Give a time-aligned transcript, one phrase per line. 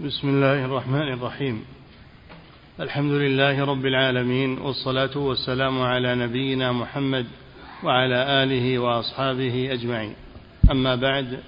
[0.00, 1.64] بسم الله الرحمن الرحيم.
[2.80, 7.26] الحمد لله رب العالمين والصلاة والسلام على نبينا محمد
[7.82, 10.14] وعلى آله وأصحابه أجمعين.
[10.70, 11.40] أما بعد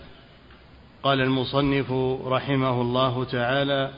[1.03, 1.93] قال المصنف
[2.27, 3.91] رحمه الله تعالى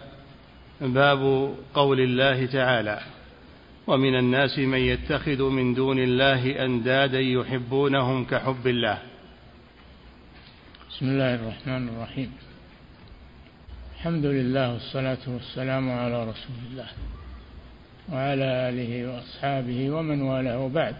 [0.80, 3.00] باب قول الله تعالى
[3.86, 8.98] ومن الناس من يتخذ من دون الله أندادا يحبونهم كحب الله.
[10.90, 12.49] بسم الله الرحمن الرحيم.
[14.00, 16.86] الحمد لله والصلاة والسلام على رسول الله
[18.12, 20.94] وعلى آله وأصحابه ومن والاه بعد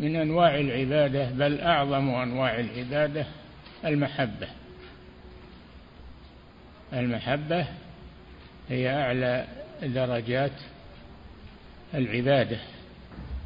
[0.00, 3.26] من أنواع العبادة بل أعظم أنواع العبادة
[3.84, 4.48] المحبة.
[6.92, 7.66] المحبة
[8.68, 9.46] هي أعلى
[9.82, 10.60] درجات
[11.94, 12.58] العبادة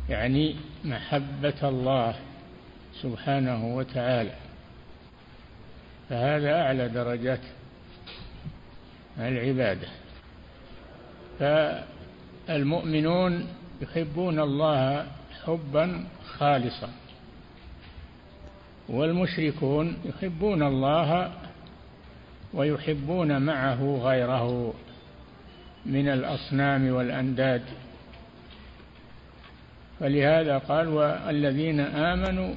[0.09, 2.15] يعني محبة الله
[3.03, 4.35] سبحانه وتعالى.
[6.11, 7.41] فهذا أعلى درجات
[9.19, 9.89] العبادة.
[12.49, 13.47] فالمؤمنون
[13.83, 15.07] يحبون الله
[15.45, 16.89] حبا خالصا
[18.89, 21.33] والمشركون يحبون الله
[22.55, 24.75] ويحبون معه غيره
[25.87, 27.63] من الأصنام والأنداد.
[30.01, 32.55] فلهذا قال والذين آمنوا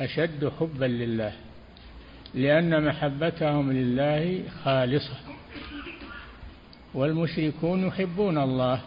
[0.00, 1.32] أشد حبا لله
[2.34, 5.31] لأن محبتهم لله خالصة.
[6.94, 8.80] والمشركون يحبون الله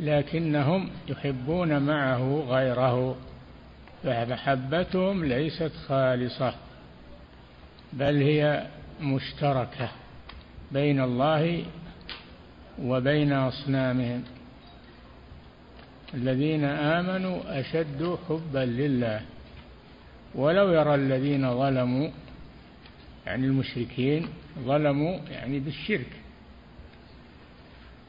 [0.00, 3.16] لكنهم يحبون معه غيره
[4.02, 6.54] فمحبتهم ليست خالصة
[7.92, 8.66] بل هي
[9.00, 9.88] مشتركة
[10.72, 11.64] بين الله
[12.82, 14.24] وبين أصنامهم.
[16.14, 19.20] الذين آمنوا أشد حبا لله
[20.34, 22.08] ولو يرى الذين ظلموا
[23.26, 24.28] يعني المشركين
[24.64, 26.23] ظلموا يعني بالشرك.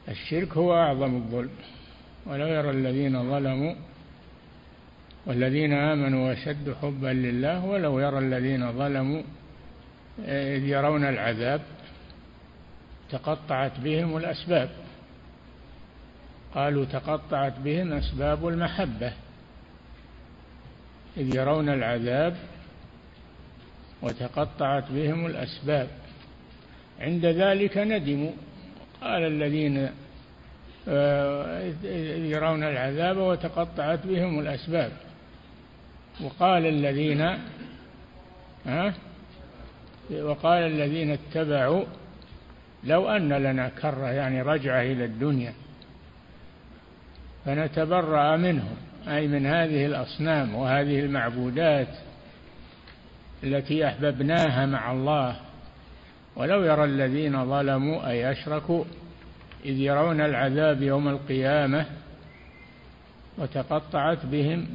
[0.08, 1.50] الشرك هو أعظم الظلم
[2.26, 3.74] ولو يرى الذين ظلموا
[5.26, 9.22] والذين آمنوا أشد حبا لله ولو يرى الذين ظلموا
[10.28, 11.60] إذ يرون العذاب
[13.10, 14.70] تقطعت بهم الأسباب.
[16.54, 19.12] قالوا تقطعت بهم أسباب المحبة
[21.16, 22.36] إذ يرون العذاب
[24.02, 25.88] وتقطعت بهم الأسباب.
[27.00, 28.32] عند ذلك ندموا
[29.02, 29.90] قال الذين
[30.88, 31.72] آه،
[32.16, 34.92] يرون العذاب وتقطعت بهم الأسباب.
[36.20, 37.20] وقال الذين
[38.66, 38.94] ها
[40.10, 41.84] وقال الذين اتبعوا
[42.84, 45.52] لو أن لنا كرة يعني رجعة إلى الدنيا
[47.44, 48.76] فنتبرأ منهم
[49.08, 51.88] أي من هذه الأصنام وهذه المعبودات
[53.44, 55.36] التي أحببناها مع الله.
[56.36, 58.84] ولو يرى الذين ظلموا أي أشركوا
[59.64, 61.86] إذ يرون العذاب يوم القيامة
[63.38, 64.68] وتقطعت بهم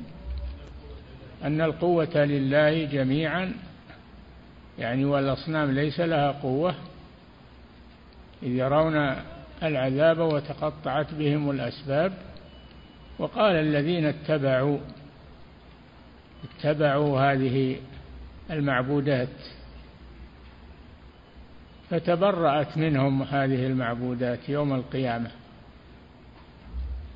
[1.43, 3.53] أن القوة لله جميعا
[4.79, 6.75] يعني والأصنام ليس لها قوة
[8.43, 9.15] إذ يرون
[9.63, 12.13] العذاب وتقطعت بهم الأسباب.
[13.19, 14.77] وقال الذين اتبعوا
[16.43, 17.77] اتبعوا هذه
[18.51, 19.29] المعبودات.
[21.91, 25.31] فتبرأت منهم هذه المعبودات يوم القيامة.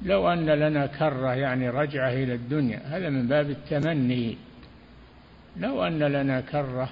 [0.02, 4.38] لو أن لنا كرة يعني رجعة إلى الدنيا هذا من باب التمني.
[5.58, 6.90] لو أن لنا كرة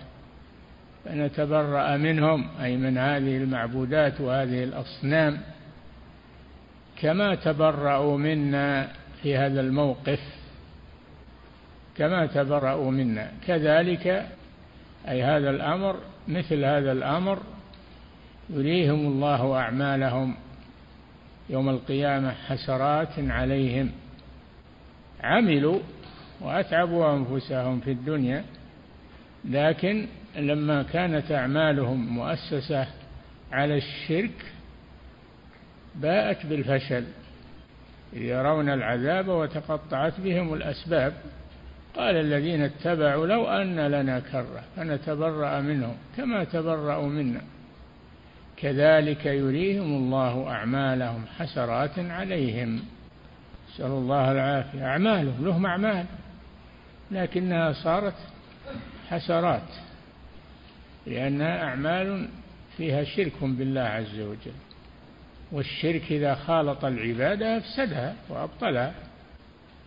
[1.06, 5.38] فنتبرأ منهم أي من هذه المعبودات وهذه الأصنام.
[7.02, 8.88] كما تبرأوا منا
[9.22, 10.20] في هذا الموقف
[11.98, 13.32] كما تبرأوا منا.
[13.48, 14.08] كذلك
[15.08, 15.96] أي هذا الأمر
[16.28, 17.40] مثل هذا الأمر
[18.50, 20.36] يريهم الله أعمالهم
[21.50, 23.92] يوم القيامة حسرات عليهم.
[25.24, 25.80] عملوا
[26.42, 28.44] وأتعبوا أنفسهم في الدنيا
[29.46, 32.88] لكن لما كانت أعمالهم مؤسسة
[33.52, 34.46] على الشرك
[35.96, 37.04] باءت بالفشل.
[38.14, 41.14] يرون العذاب وتقطعت بهم الأسباب.
[41.96, 47.42] قال الذين اتبعوا لو أن لنا كرة فنتبرأ منهم كما تبرأوا منا.
[48.64, 52.80] كذلك يريهم الله أعمالهم حسرات عليهم.
[53.70, 54.86] نسأل الله العافية.
[54.86, 56.06] أعمالهم لهم أعمال
[57.12, 58.16] لكنها صارت
[59.10, 59.70] حسرات
[61.08, 62.28] لأنها أعمال
[62.78, 64.58] فيها شرك بالله عز وجل.
[65.52, 68.94] والشرك إذا خالط العبادة أفسدها وأبطلها.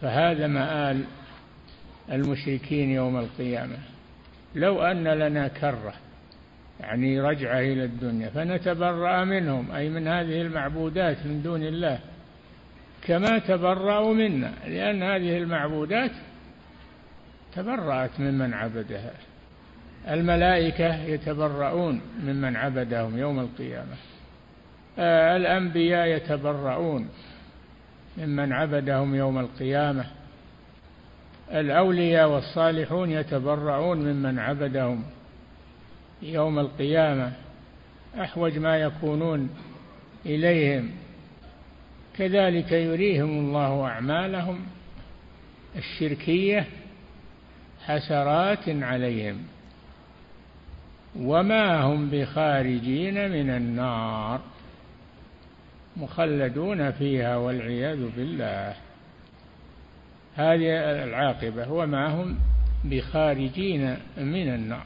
[0.03, 1.05] فهذا مآل
[2.13, 3.79] المشركين يوم القيامة.
[4.55, 5.95] لو أن لنا كرة
[6.81, 11.99] يعني رجعة إلى الدنيا فنتبرأ منهم أي من هذه المعبودات من دون الله
[13.03, 16.11] كما تبرأوا منا لأن هذه المعبودات
[17.55, 19.13] تبرأت ممن عبدها.
[20.09, 23.97] الملائكة يتبرؤون ممن عبدهم يوم القيامة.
[24.99, 27.09] آه، الأنبياء يتبرؤون
[28.19, 30.05] ممن عبدهم يوم القيامة.
[31.53, 35.05] الأولياء والصالحون يتبرؤون ممن عبدهم
[36.23, 37.33] يوم القيامة
[38.21, 39.51] أحوج ما يكونون
[40.27, 40.91] إليهم.
[42.17, 44.67] كذلك يريهم الله أعمالهم
[45.77, 46.67] الشركية
[47.85, 49.43] حسرات عليهم.
[51.17, 54.41] وما هم بخارجين من النار
[55.97, 58.75] مخلدون فيها والعياذ بالله.
[60.35, 61.73] هذه العاقبة.
[61.73, 62.39] وما هم
[62.85, 64.85] بخارجين من النار.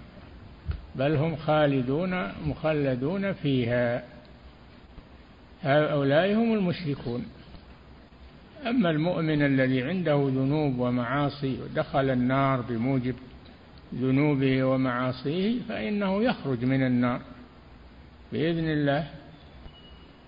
[0.94, 4.04] بل هم خالدون مخلدون فيها.
[5.62, 7.26] هؤلاء هم المشركون.
[8.66, 13.14] أما المؤمن الذي عنده ذنوب ومعاصي ودخل النار بموجب
[13.94, 17.20] ذنوبه ومعاصيه فإنه يخرج من النار.
[18.32, 19.10] بإذن الله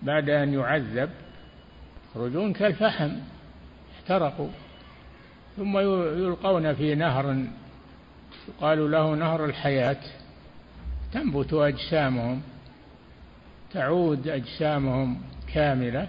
[0.03, 1.11] بعد أن يعذب
[2.11, 3.11] يخرجون كالفحم
[3.95, 4.49] احترقوا.
[5.57, 7.45] ثم يلقون في نهر
[8.49, 10.22] يقال له نهر الحياة.
[11.13, 12.43] تنبت أجسامهم
[13.73, 15.21] تعود أجسامهم
[15.55, 16.09] كاملة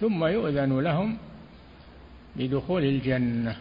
[0.00, 1.18] ثم يؤذن لهم
[2.36, 3.56] بدخول الجنة.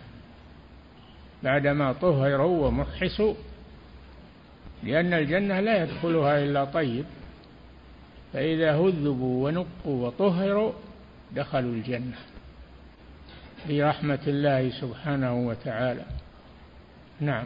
[1.43, 3.33] بعدما طهروا ومحصوا
[4.83, 7.05] لأن الجنة لا يدخلها إلا طيب
[8.33, 10.73] فإذا هذبوا ونقوا وطهروا
[11.35, 12.17] دخلوا الجنة.
[13.69, 16.05] برحمة الله سبحانه وتعالى.
[17.19, 17.45] نعم.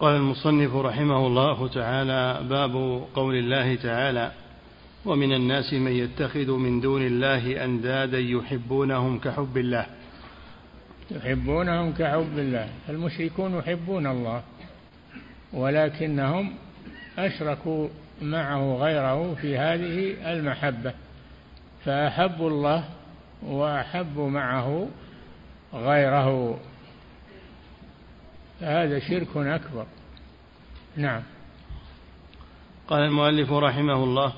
[0.00, 4.32] قال المصنف رحمه الله تعالى باب قول الله تعالى
[5.04, 9.86] ومن الناس من يتخذ من دون الله أندادا يحبونهم كحب الله.
[11.10, 12.68] يحبونهم كحب الله.
[12.88, 14.42] المشركون يحبون الله
[15.52, 16.54] ولكنهم
[17.18, 17.88] أشركوا
[18.22, 20.92] معه غيره في هذه المحبة.
[21.84, 22.84] فأحبوا الله
[23.42, 24.88] وأحبوا معه
[25.74, 26.58] غيره.
[28.60, 29.86] فهذا شرك أكبر.
[30.96, 31.22] نعم.
[32.88, 34.32] قال المؤلف رحمه الله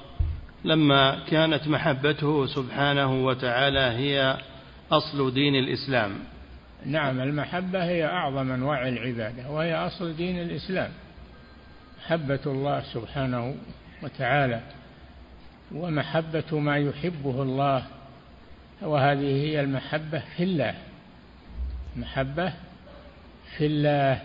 [0.65, 4.39] لما كانت محبته سبحانه وتعالى هي
[4.93, 6.19] أصل دين الإسلام.
[6.87, 10.91] نعم المحبة هي أعظم أنواع العبادة وهي أصل دين الإسلام.
[11.99, 13.55] محبة الله سبحانه
[14.03, 14.61] وتعالى
[15.75, 17.85] ومحبة ما يحبه الله
[18.83, 20.75] وهذه هي المحبة في الله.
[21.97, 22.53] محبة
[23.57, 24.23] في الله.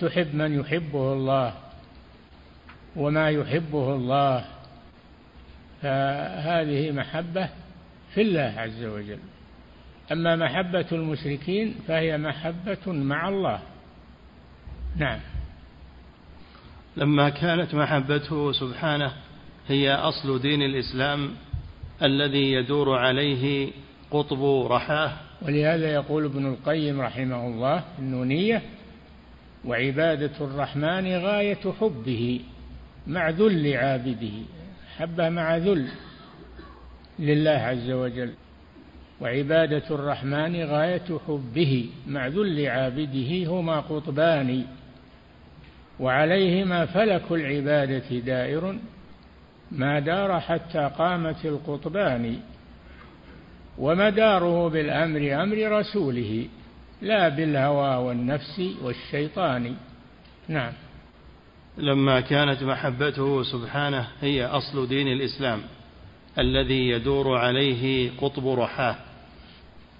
[0.00, 1.54] تحب من يحبه الله
[2.96, 4.44] وما يحبه الله.
[5.82, 7.48] فهذه محبة
[8.14, 9.18] في الله عز وجل.
[10.12, 13.60] أما محبة المشركين فهي محبة مع الله.
[14.96, 15.20] نعم.
[16.96, 19.12] لما كانت محبته سبحانه
[19.68, 21.30] هي أصل دين الإسلام
[22.02, 23.72] الذي يدور عليه
[24.10, 28.62] قطب رحاه ولهذا يقول ابن القيم رحمه الله النونية
[29.64, 32.40] وعبادة الرحمن غاية حبه
[33.06, 34.32] مع ذل عابده
[34.96, 35.88] محبة مع ذل
[37.18, 38.32] لله عز وجل.
[39.20, 44.64] وعبادة الرحمن غاية حبه مع ذل عابده هما قطبان
[46.00, 48.78] وعليهما فلك العبادة دائر
[49.72, 52.36] ما دار حتى قامت القطبان.
[53.80, 56.46] ومداره بالأمر أمر رسوله
[57.02, 59.76] لا بالهوى والنفس والشيطان.
[60.48, 60.72] نعم.
[61.78, 65.62] لما كانت محبته سبحانه هي أصل دين الإسلام
[66.38, 68.96] الذي يدور عليه قطب رحاه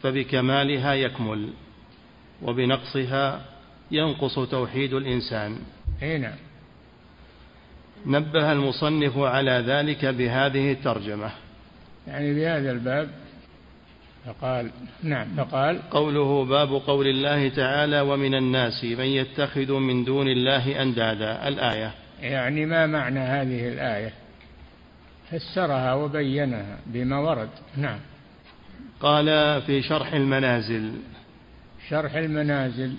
[0.03, 1.49] فبكمالها يكمل
[2.43, 3.45] وبنقصها
[3.91, 5.59] ينقص توحيد الإنسان.
[6.03, 6.39] هنا نعم.
[8.07, 11.31] نبه المصنف على ذلك بهذه الترجمة.
[12.07, 13.11] يعني بهذا الباب
[14.27, 14.71] فقال
[15.03, 21.49] نعم فقال قوله باب قول الله تعالى ومن الناس من يتخذ من دون الله أندادا
[21.49, 21.95] الآية.
[22.21, 24.12] يعني ما معنى هذه الآية؟
[25.31, 27.50] فسرها وبينها بما ورد.
[27.77, 27.99] نعم.
[29.00, 29.27] قال
[29.62, 30.93] في شرح المنازل.
[31.89, 32.95] شرح المنازل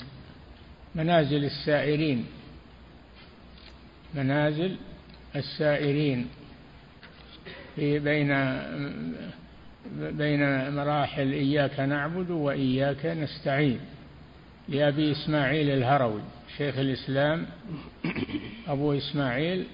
[0.95, 2.25] منازل السائرين.
[4.15, 4.75] منازل
[5.35, 6.27] السائرين
[7.75, 8.31] في بين
[9.95, 13.79] بين مراحل إياك نعبد وإياك نستعين.
[14.69, 16.21] لأبي إسماعيل الهروي
[16.57, 17.45] شيخ الإسلام
[18.67, 19.65] أبو إسماعيل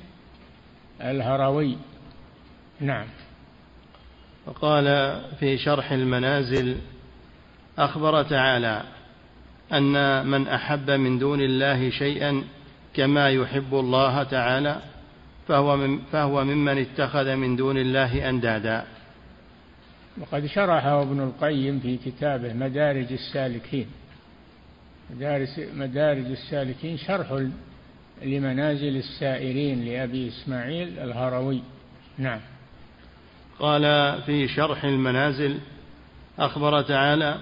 [1.02, 1.78] الهروي.
[2.80, 3.08] نعم.
[4.46, 6.78] وقال في شرح المنازل
[7.78, 8.84] أخبر تعالى
[9.74, 12.44] أن من أحب من دون الله شيئا
[12.94, 14.82] كما يحب الله تعالى
[15.48, 18.86] فهو, من فهو ممن اتخذ من دون الله أندادا.
[20.22, 23.88] وقد شرحه ابن القيم في كتابه مدارج السالكين.
[25.16, 27.44] مدارس مدارج السالكين شرح
[28.24, 31.62] لمنازل السائرين لأبي إسماعيل الهروي.
[32.18, 32.40] نعم.
[33.60, 33.82] قال
[34.22, 35.58] في شرح المنازل
[36.40, 37.38] أخبر تعالى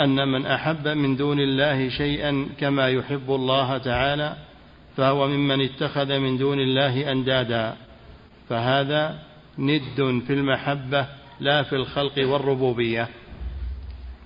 [0.00, 4.36] أن من أحب من دون الله شيئا كما يحب الله تعالى
[4.96, 7.76] فهو ممن اتخذ من دون الله أندادا.
[8.48, 9.18] فهذا
[9.58, 11.06] ند في المحبة
[11.40, 13.08] لا في الخلق والربوبية.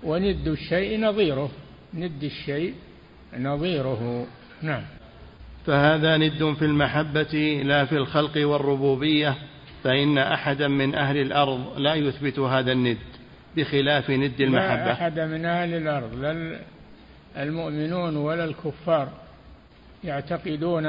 [0.03, 1.51] وند الشيء نظيره.
[1.95, 2.75] ند الشيء
[3.39, 4.27] نظيره.
[4.63, 4.83] نعم.
[5.67, 9.35] فهذا ند في المحبة لا في الخلق والربوبية.
[9.85, 12.99] فإن أحدا من أهل الأرض لا يثبت هذا الند
[13.57, 14.85] بخلاف ند المحبة.
[14.85, 16.61] لا أحد من أهل الأرض لا
[17.37, 19.09] المؤمنون ولا الكفار
[20.05, 20.87] يعتقدون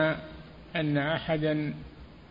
[0.75, 1.73] أن أحدا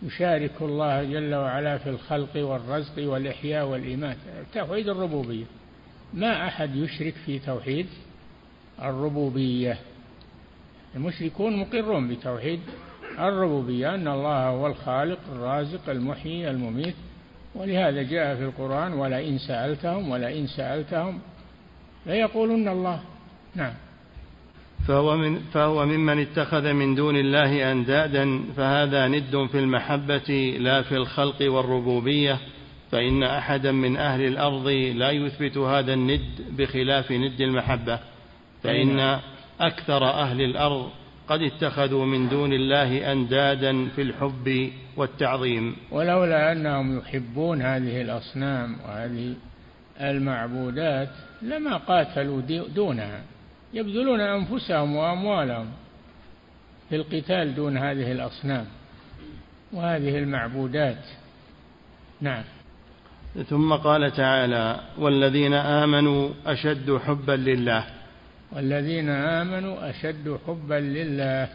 [0.02, 4.20] يشارك الله جل وعلا في الخلق والرزق والإحياء والإماتة
[4.54, 5.44] توحيد الربوبية.
[6.14, 7.86] ما أحد يشرك في توحيد
[8.82, 9.78] الربوبية.
[10.96, 12.60] المشركون مقرون بتوحيد
[13.18, 16.94] الربوبية أن الله هو الخالق الرازق المحيي المميت.
[17.54, 21.20] ولهذا جاء في القرآن ولئن سألتهم ولئن سألتهم
[22.06, 23.00] ليقولن الله.
[23.54, 23.74] نعم.
[24.90, 30.96] فهو, من فهو ممن اتخذ من دون الله أندادا فهذا ند في المحبة لا في
[30.96, 32.38] الخلق والربوبية
[32.90, 36.20] فإن أحدا من أهل الأرض لا يثبت هذا الند
[36.50, 37.98] بخلاف ند المحبة.
[38.62, 39.18] فإن
[39.60, 40.90] أكثر أهل الأرض
[41.28, 45.76] قد اتخذوا من دون الله أندادا في الحب والتعظيم.
[45.90, 49.34] ولولا أنهم يحبون هذه الأصنام وهذه
[50.00, 51.10] المعبودات
[51.42, 52.40] لما قاتلوا
[52.74, 53.22] دونها.
[53.74, 55.70] يبذلون أنفسهم وأموالهم
[56.88, 58.66] في القتال دون هذه الأصنام
[59.72, 61.04] وهذه المعبودات.
[62.20, 62.44] نعم.
[63.48, 67.86] ثم قال تعالى والذين آمنوا أشد حبا لله.
[68.52, 71.48] والذين آمنوا أشد حبا لله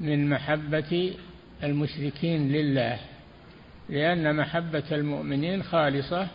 [0.00, 1.14] من محبة
[1.62, 2.98] المشركين لله
[3.88, 6.28] لأن محبة المؤمنين خالصة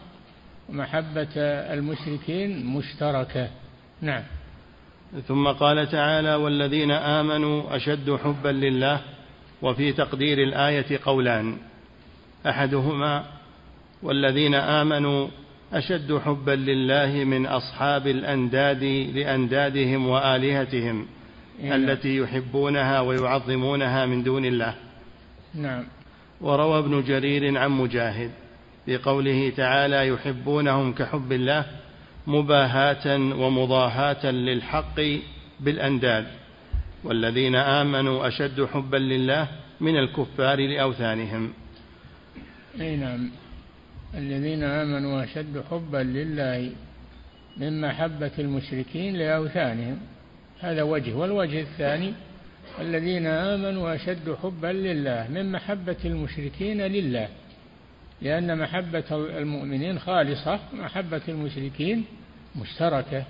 [0.69, 1.35] ومحبة
[1.73, 3.49] المشركين مشتركة.
[4.01, 4.23] نعم.
[5.27, 9.01] ثم قال تعالى والذين آمنوا أشد حبا لله
[9.61, 11.57] وفي تقدير الآية قولان.
[12.45, 13.25] أحدهما
[14.03, 15.27] والذين آمنوا
[15.73, 18.83] أشد حبا لله من أصحاب الأنداد
[19.15, 21.05] لأندادهم وآلهتهم
[21.59, 21.75] إيه.
[21.75, 24.75] التي يحبونها ويعظمونها من دون الله.
[25.55, 25.83] نعم.
[26.41, 28.31] وروى ابن جرير عن مجاهد
[28.87, 31.65] بقوله تعالى يحبونهم كحب الله
[32.27, 35.01] مباهاة ومضاهاة للحق
[35.59, 36.27] بالأنداد
[37.03, 39.47] والذين آمنوا أشد حبا لله
[39.81, 41.53] من الكفار لأوثانهم.
[42.81, 43.31] أي نعم.
[44.17, 46.71] الذين آمنوا أشد حبا لله
[47.57, 49.97] من محبة المشركين لأوثانهم.
[50.59, 51.13] هذا وجه.
[51.13, 52.13] والوجه الثاني
[52.79, 57.27] الذين آمنوا أشد حبا لله من محبة المشركين لله.
[58.23, 62.05] لأن محبة المؤمنين خالصة محبة المشركين
[62.55, 63.25] مشتركة.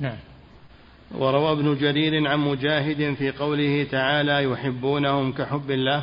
[0.00, 0.16] نعم.
[1.14, 6.02] وروى ابن جرير عن مجاهد في قوله تعالى يحبونهم كحب الله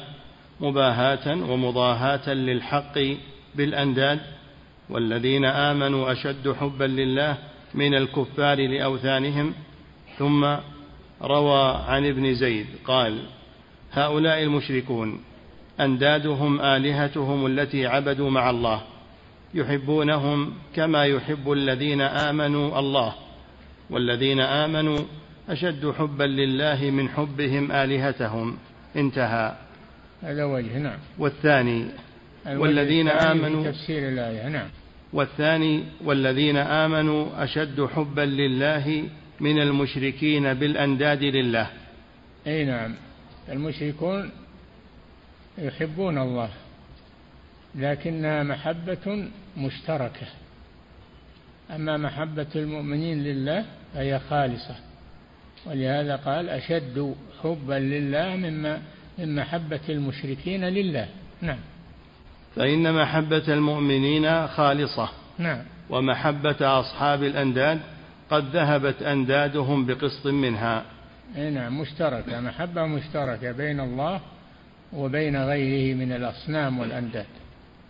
[0.60, 3.00] مباهاة ومضاهاة للحق
[3.55, 4.20] بالأنداد
[4.89, 7.38] والذين آمنوا أشد حبا لله
[7.74, 9.53] من الكفار لأوثانهم.
[10.17, 10.46] ثم
[11.22, 13.25] روى عن ابن زيد قال
[13.91, 15.20] هؤلاء المشركون
[15.85, 18.81] أندادهم آلهتهم التي عبدوا مع الله
[19.53, 23.13] يحبونهم كما يحب الذين آمنوا الله
[23.89, 24.99] والذين آمنوا
[25.49, 28.57] أشد حبا لله من حبهم آلهتهم.
[28.95, 29.55] انتهى.
[30.21, 30.97] هذا وجه نعم.
[31.19, 31.85] والثاني
[32.45, 34.67] والذين آمنوا تفسير الآية نعم.
[35.13, 39.03] والثاني والذين آمنوا أشد حبا لله
[39.39, 41.67] من المشركين بالأنداد لله.
[42.47, 42.95] أي نعم.
[43.51, 44.31] المشركون
[45.57, 46.50] يحبون الله
[47.75, 50.27] لكنها محبة مشتركة.
[51.75, 54.75] أما محبة المؤمنين لله فهي خالصة
[55.65, 58.81] ولهذا قال أشد حبا لله مما
[59.17, 61.07] من محبة المشركين لله.
[61.41, 61.60] نعم.
[62.55, 65.62] فإن محبة المؤمنين خالصة نعم.
[65.89, 67.79] ومحبة أصحاب الأنداد
[68.29, 70.86] قد ذهبت أندادهم بقسط منها.
[71.36, 74.22] نعم مشتركة محبة مشتركة بين الله
[74.95, 77.25] وبين غيره من الأصنام والأنداد.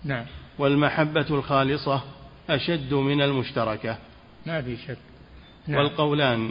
[0.03, 0.25] نعم.
[0.59, 2.01] والمحبة الخالصة
[2.49, 3.97] أشد من المشتركة.
[4.45, 4.97] ما في شك.
[5.67, 5.79] نعم.
[5.79, 6.49] والقولان.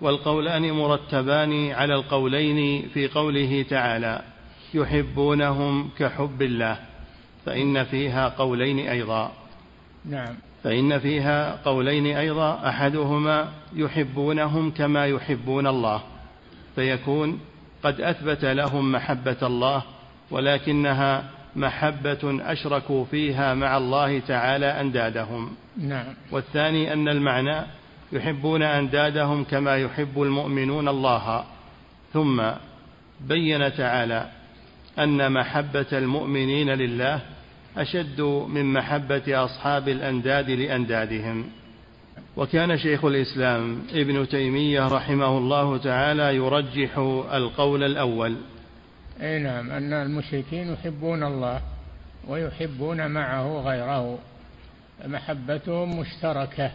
[0.00, 4.22] والقولان مرتبان على القولين في قوله تعالى
[4.74, 6.78] يحبونهم كحب الله.
[7.46, 9.32] فإن فيها قولين أيضا.
[10.04, 10.34] نعم.
[10.64, 16.02] فإن فيها قولين أيضا أحدهما يحبونهم كما يحبون الله.
[16.74, 17.40] فيكون
[17.82, 19.82] قد أثبت لهم محبة الله
[20.30, 21.24] ولكنها
[21.56, 22.18] محبة
[22.52, 25.50] أشركوا فيها مع الله تعالى أندادهم.
[25.76, 26.14] نعم.
[26.32, 27.66] والثاني أن المعنى
[28.12, 31.44] يحبون أندادهم كما يحب المؤمنون الله.
[32.12, 32.42] ثم
[33.20, 34.28] بين تعالى
[34.98, 37.20] أن محبة المؤمنين لله
[37.76, 41.59] أشد من محبة أصحاب الأنداد لأندادهم.
[42.36, 46.98] وكان شيخ الإسلام ابن تيمية رحمه الله تعالى يرجح
[47.32, 48.36] القول الأول.
[49.22, 51.60] أي نعم أن المشركين يحبون الله
[52.28, 54.18] ويحبون معه غيره
[55.06, 56.70] محبتهم مشتركة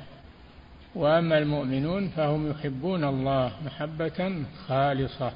[0.95, 5.31] وأما المؤمنون فهم يحبون الله محبة خالصة.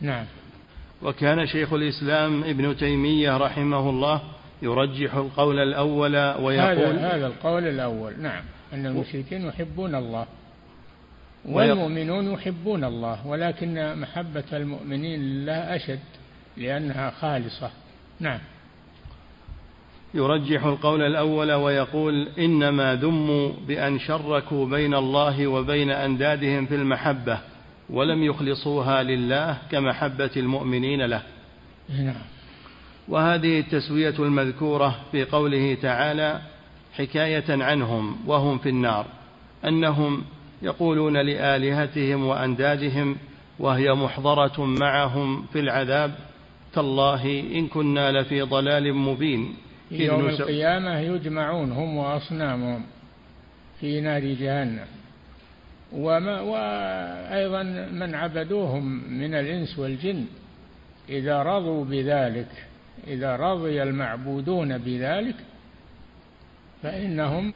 [0.00, 0.24] نعم.
[1.02, 4.20] وكان شيخ الإسلام ابن تيمية رحمه الله
[4.62, 8.20] يرجح القول الأول ويقول هذا, هذا القول الأول.
[8.20, 8.42] نعم.
[8.72, 10.26] أن المشركين يحبون الله.
[11.44, 15.98] والمؤمنون يحبون الله ولكن محبة المؤمنين لله أشد
[16.56, 17.70] لأنها خالصة.
[18.20, 18.38] نعم.
[20.14, 27.38] يرجح القول الأول ويقول إنما ذموا بأن شركوا بين الله وبين أندادهم في المحبة
[27.90, 31.22] ولم يخلصوها لله كمحبة المؤمنين له.
[31.88, 32.14] نعم.
[33.08, 36.40] وهذه التسوية المذكورة في قوله تعالى
[36.92, 39.06] حكاية عنهم وهم في النار
[39.64, 40.24] أنهم
[40.62, 43.16] يقولون لآلهتهم وأندادهم
[43.58, 46.14] وهي محضرة معهم في العذاب
[46.72, 49.54] تالله إن كنا لفي ضلال مبين.
[49.88, 52.82] في يوم القيامة يجمعون هم وأصنامهم
[53.80, 54.86] في نار جهنم.
[55.92, 60.24] وما وأيضا من عبدوهم من الإنس والجن.
[61.08, 62.48] إذا رضوا بذلك
[63.06, 65.34] إذا رضي المعبودون بذلك
[66.82, 67.52] فإنهم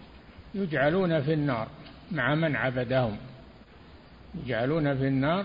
[0.54, 1.68] يجعلون في النار
[2.12, 3.16] مع من عبدهم.
[4.44, 5.44] يجعلون في النار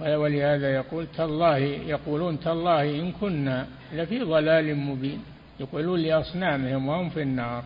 [0.00, 1.56] ولهذا يقول تالله
[1.94, 5.22] يقولون تالله إن كنا لفي ضلال مبين.
[5.60, 7.64] يقولون لأصنامهم وهم في النار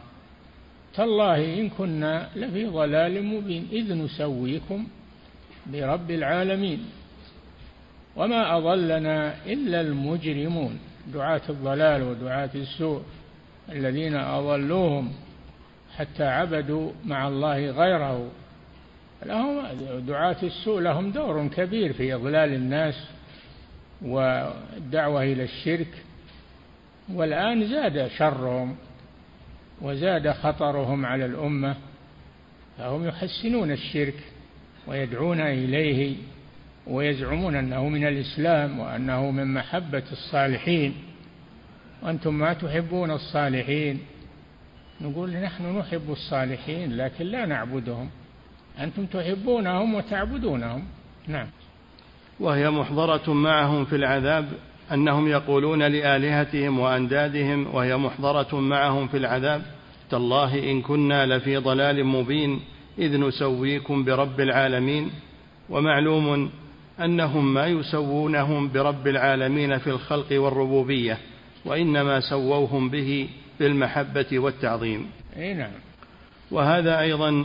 [0.94, 3.68] تالله إن كنا لفي ضلال مبين.
[3.72, 4.86] إذ نسويكم
[5.66, 6.84] برب العالمين.
[8.16, 10.78] وما أضلنا إلا المجرمون.
[11.14, 13.02] دعاة الضلال ودعاة السوء.
[13.72, 15.12] الذين أضلوهم
[15.96, 18.30] حتى عبدوا مع الله غيره.
[19.26, 19.62] لهم
[19.98, 22.94] دعاة السوء لهم دور كبير في إضلال الناس
[24.02, 26.04] والدعوة إلى الشرك.
[27.14, 28.76] والآن زاد شرهم
[29.82, 31.76] وزاد خطرهم على الأمة
[32.78, 34.14] فهم يحسنون الشرك
[34.86, 36.16] ويدعون إليه
[36.86, 40.94] ويزعمون أنه من الإسلام وأنه من محبة الصالحين.
[42.02, 44.00] وأنتم ما تحبون الصالحين.
[45.00, 48.08] نقول نحن نحب الصالحين لكن لا نعبدهم.
[48.80, 50.84] أنتم تحبونهم وتعبدونهم.
[51.26, 51.46] نعم.
[52.40, 54.48] وهي محضرة معهم في العذاب
[54.92, 59.62] أنهم يقولون لآلهتهم وأندادهم وهي محضرة معهم في العذاب.
[60.10, 62.60] تالله إن كنا لفي ضلال مبين
[62.98, 65.10] إذ نسويكم برب العالمين.
[65.70, 66.50] ومعلوم
[67.00, 71.18] أنهم ما يسوونهم برب العالمين في الخلق والربوبية.
[71.64, 73.28] وإنما سووهم به
[73.60, 75.10] بالمحبة والتعظيم.
[75.36, 75.70] أي نعم.
[76.50, 77.44] وهذا أيضا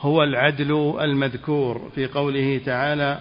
[0.00, 3.18] هو العدل المذكور في قوله تعالى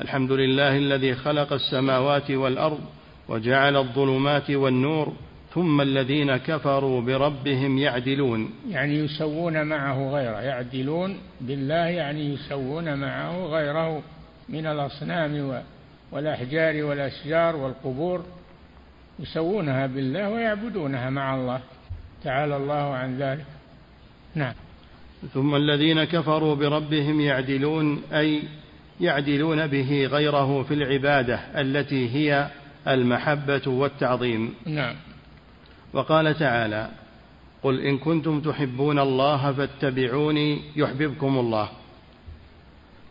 [0.00, 2.80] الحمد لله الذي خلق السماوات والأرض
[3.28, 5.12] وجعل الظلمات والنور
[5.54, 8.50] ثم الذين كفروا بربهم يعدلون.
[8.70, 14.02] يعني يسوون معه غيره يعدلون بالله يعني يسوون معه غيره
[14.48, 15.62] من الأصنام
[16.12, 18.24] والأحجار والأشجار والقبور.
[19.18, 21.60] يسوونها بالله ويعبدونها مع الله.
[22.24, 23.44] تعالى الله عن ذلك.
[24.34, 24.54] نعم.
[25.34, 28.42] ثم الذين كفروا بربهم يعدلون أي
[29.00, 32.50] يعدلون به غيره في العبادة التي هي
[32.88, 34.54] المحبة والتعظيم.
[34.66, 34.94] نعم.
[35.92, 36.88] وقال تعالى
[37.62, 41.68] قل إن كنتم تحبون الله فاتبعوني يحببكم الله.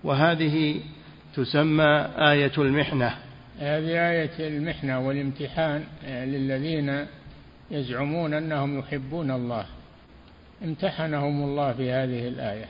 [0.03, 0.81] وهذه
[1.35, 3.17] تسمى آية المحنة.
[3.59, 7.05] هذه آية المحنة والامتحان للذين
[7.71, 9.65] يزعمون أنهم يحبون الله.
[10.63, 12.65] امتحنهم الله في هذه الآية.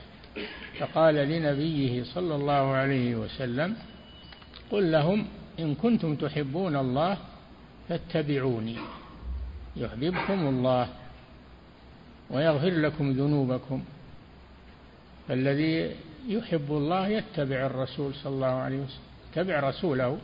[0.78, 3.76] فقال لنبيه صلى الله عليه وسلم
[4.70, 5.26] قل لهم
[5.58, 7.18] إن كنتم تحبون الله
[7.88, 8.76] فاتبعوني
[9.76, 10.88] يحببكم الله
[12.30, 13.84] ويغفر لكم ذنوبكم.
[15.28, 15.90] فالذي
[16.28, 20.18] يحب الله يتبع الرسول صلى الله عليه وسلم يتبع رسوله.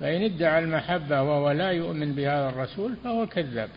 [0.00, 3.68] فإن ادعى المحبة وهو لا يؤمن بهذا الرسول فهو كذاب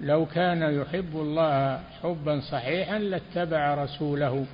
[0.00, 4.46] لو كان يحب الله حبا صحيحا لاتبع رسوله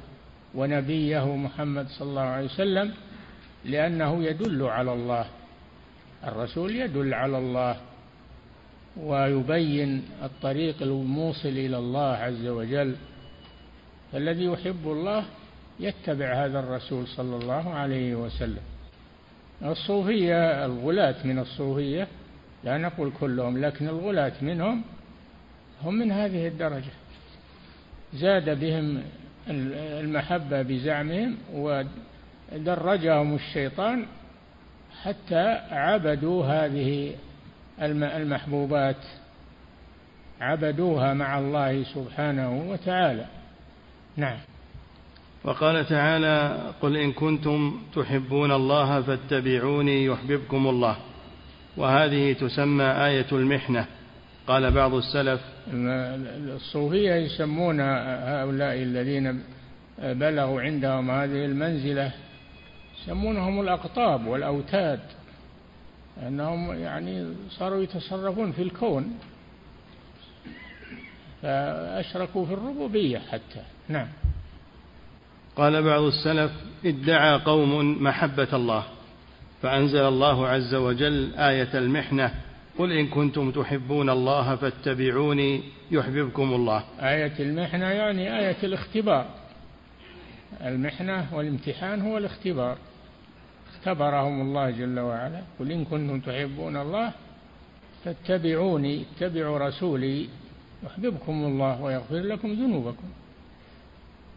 [0.54, 2.92] ونبيه محمد صلى الله عليه وسلم
[3.64, 5.26] لأنه يدل على الله.
[6.24, 7.76] الرسول يدل على الله
[8.96, 12.96] ويبين الطريق الموصل إلى الله عز وجل.
[14.12, 15.24] فالذي يحب الله
[15.80, 18.62] يتبع هذا الرسول صلى الله عليه وسلم.
[19.64, 22.08] الصوفية الغلاة من الصوفية
[22.64, 24.82] لا نقول كلهم لكن الغلاة منهم
[25.82, 26.92] هم من هذه الدرجة.
[28.14, 29.02] زاد بهم
[29.48, 34.06] المحبة بزعمهم ودرجهم الشيطان
[35.02, 37.14] حتى عبدوا هذه
[37.82, 39.04] المحبوبات.
[40.40, 43.26] عبدوها مع الله سبحانه وتعالى.
[44.16, 44.38] نعم.
[45.44, 50.96] وقال تعالى قل إن كنتم تحبون الله فاتبعوني يحببكم الله.
[51.76, 53.86] وهذه تسمى آية المحنة.
[54.46, 55.40] قال بعض السلف
[56.54, 59.42] الصوفية يسمون هؤلاء الذين
[59.98, 62.12] بلغوا عندهم هذه المنزلة
[63.02, 65.00] يسمونهم الأقطاب والأوتاد
[66.26, 69.18] أنهم يعني صاروا يتصرفون في الكون
[71.42, 73.62] فأشركوا في الربوبية حتى.
[73.88, 74.08] نعم.
[75.56, 76.52] قال بعض السلف
[76.84, 78.84] ادعى قوم محبة الله
[79.62, 82.34] فأنزل الله عز وجل آية المحنة
[82.78, 86.84] قل إن كنتم تحبون الله فاتبعوني يحببكم الله.
[87.00, 89.26] آية المحنة يعني آية الاختبار.
[90.64, 92.76] المحنة والامتحان هو الاختبار.
[93.74, 97.12] اختبرهم الله جل وعلا قل إن كنتم تحبون الله
[98.04, 100.28] فاتبعوني اتبعوا رسولي
[100.84, 103.08] يحببكم الله ويغفر لكم ذنوبكم.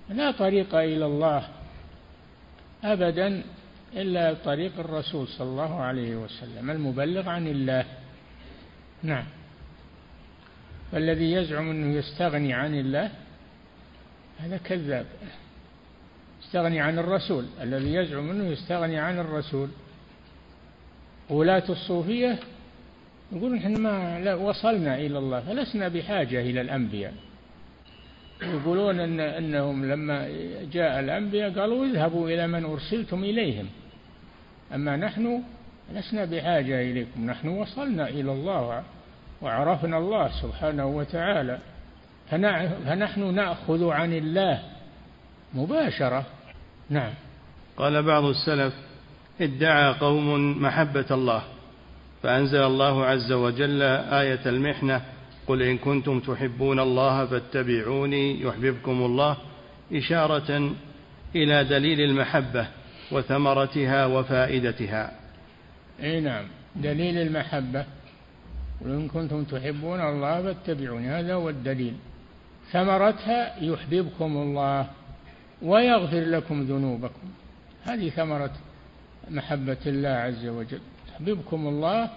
[0.10, 1.48] لا طريق إلى الله
[2.84, 3.44] أبدا
[3.96, 7.86] إلا طريق الرسول صلى الله عليه وسلم المبلغ عن الله.
[9.04, 9.26] نعم.
[10.92, 13.12] فالذي يزعم أنه يستغني عن الله
[14.40, 15.06] هذا كذاب.
[16.44, 19.70] يستغني عن الرسول الذي يزعم أنه يستغني عن الرسول.
[21.30, 22.40] ولاة الصوفية
[23.32, 27.14] يقولون إحنا ما وصلنا إلى الله فلسنا بحاجة إلى الأنبياء.
[28.42, 30.30] يقولون إن أنهم لما
[30.72, 33.68] جاء الأنبياء قالوا اذهبوا إلى من أرسلتم إليهم.
[34.74, 35.44] أما نحن
[35.94, 37.26] لسنا بحاجة إليكم.
[37.26, 38.84] نحن وصلنا إلى الله
[39.42, 41.60] وعرفنا الله سبحانه وتعالى.
[42.32, 44.62] فنحن نأخذ عن الله
[45.54, 46.26] مباشرة.
[46.90, 47.14] نعم.
[47.78, 48.74] قال بعض السلف
[49.42, 51.44] ادعى قوم محبة الله
[52.24, 55.02] فأنزل الله عز وجل آية المحنة
[55.48, 59.38] قل إن كنتم تحبون الله فاتبعوني يحببكم الله
[59.94, 60.72] إشارة
[61.36, 62.68] إلى دليل المحبة
[63.12, 65.12] وثمرتها وفائدتها.
[66.04, 66.46] أي نعم.
[66.76, 67.86] دليل المحبة.
[68.82, 71.08] قل إن كنتم تحبون الله فاتبعوني.
[71.08, 71.94] هذا هو الدليل.
[72.72, 74.88] ثمرتها يحببكم الله
[75.62, 77.28] ويغفر لكم ذنوبكم.
[77.84, 78.52] هذه ثمرة
[79.30, 80.82] محبة الله عز وجل.
[81.10, 82.10] يحببكم الله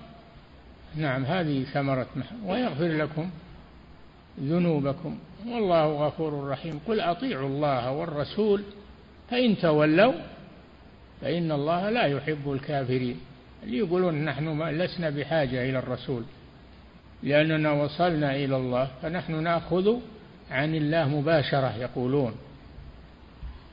[0.97, 2.07] نعم هذه ثمرة
[2.47, 3.31] ويغفر لكم
[4.41, 5.19] ذنوبكم.
[5.47, 6.81] والله غفور رحيم.
[6.89, 8.63] قل أطيعوا الله والرسول
[9.31, 10.13] فإن تولوا
[11.21, 13.21] فإن الله لا يحب الكافرين.
[13.63, 16.23] اللي يقولون نحن لسنا بحاجة إلى الرسول
[17.23, 19.97] لأننا وصلنا إلى الله فنحن نأخذ
[20.51, 22.35] عن الله مباشرة يقولون.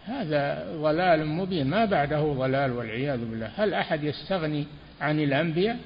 [0.06, 1.68] هذا ضلال مبين.
[1.68, 3.52] ما بعده ضلال والعياذ بالله.
[3.56, 4.66] هل أحد يستغني
[5.02, 5.80] عن الأنبياء؟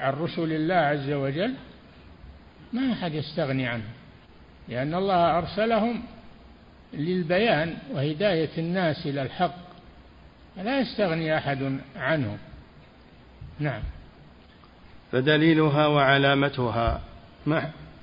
[0.00, 1.54] عن رسل الله عز وجل
[2.72, 3.84] ما أحد يستغني عنه
[4.68, 6.02] لأن الله أرسلهم
[6.92, 9.68] للبيان وهداية الناس إلى الحق
[10.56, 12.38] لا يستغني أحد عنه.
[13.58, 13.82] نعم.
[15.12, 17.00] فدليلها وعلامتها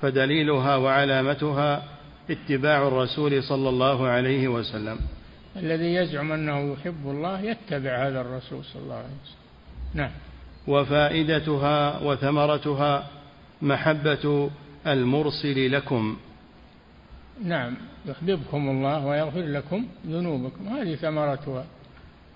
[0.02, 1.84] فدليلها وعلامتها
[2.30, 5.00] اتباع الرسول صلى الله عليه وسلم.
[5.56, 9.36] الذي يزعم أنه يحب الله يتبع هذا الرسول صلى الله عليه وسلم.
[9.94, 10.12] نعم.
[10.68, 13.08] وفائدتها وثمرتها
[13.62, 14.50] محبة
[14.88, 16.18] المرسل لكم.
[17.44, 20.68] نعم يحببكم الله ويغفر لكم ذنوبكم.
[20.68, 21.66] هذه ثمرتها.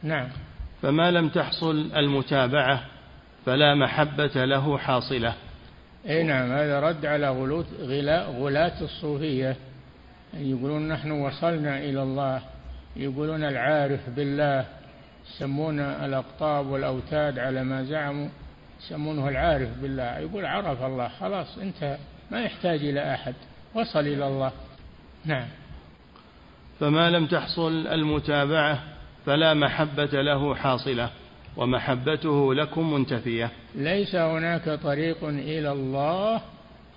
[0.03, 0.27] نعم.
[0.81, 2.83] فما لم تحصل المتابعة
[3.45, 5.33] فلا محبة له حاصلة.
[6.09, 7.65] أي نعم هذا رد على غلوة
[8.39, 9.55] غلاة الصوفية.
[10.33, 12.41] يقولون نحن وصلنا إلى الله.
[12.95, 14.65] يقولون العارف بالله.
[15.35, 18.27] يسمون الأقطاب والأوتاد على ما زعموا
[18.81, 20.19] يسمونه العارف بالله.
[20.19, 21.97] يقول عرف الله خلاص انتهى
[22.31, 23.33] ما يحتاج إلى أحد
[23.75, 24.51] وصل إلى الله.
[25.25, 25.47] نعم.
[26.79, 28.83] فما لم تحصل المتابعة
[29.25, 31.09] فلا محبة له حاصلة
[31.57, 33.51] ومحبته لكم منتفية.
[33.75, 36.41] ليس هناك طريق إلى الله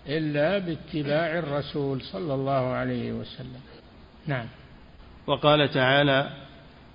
[0.09, 3.61] إلا باتباع الرسول صلى الله عليه وسلم.
[4.27, 4.47] نعم.
[5.27, 6.31] وقال تعالى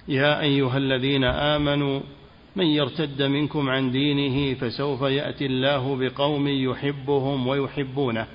[0.08, 2.02] يا أيها الذين آمنوا
[2.56, 8.28] من يرتد منكم عن دينه فسوف يأتي الله بقوم يحبهم ويحبونه.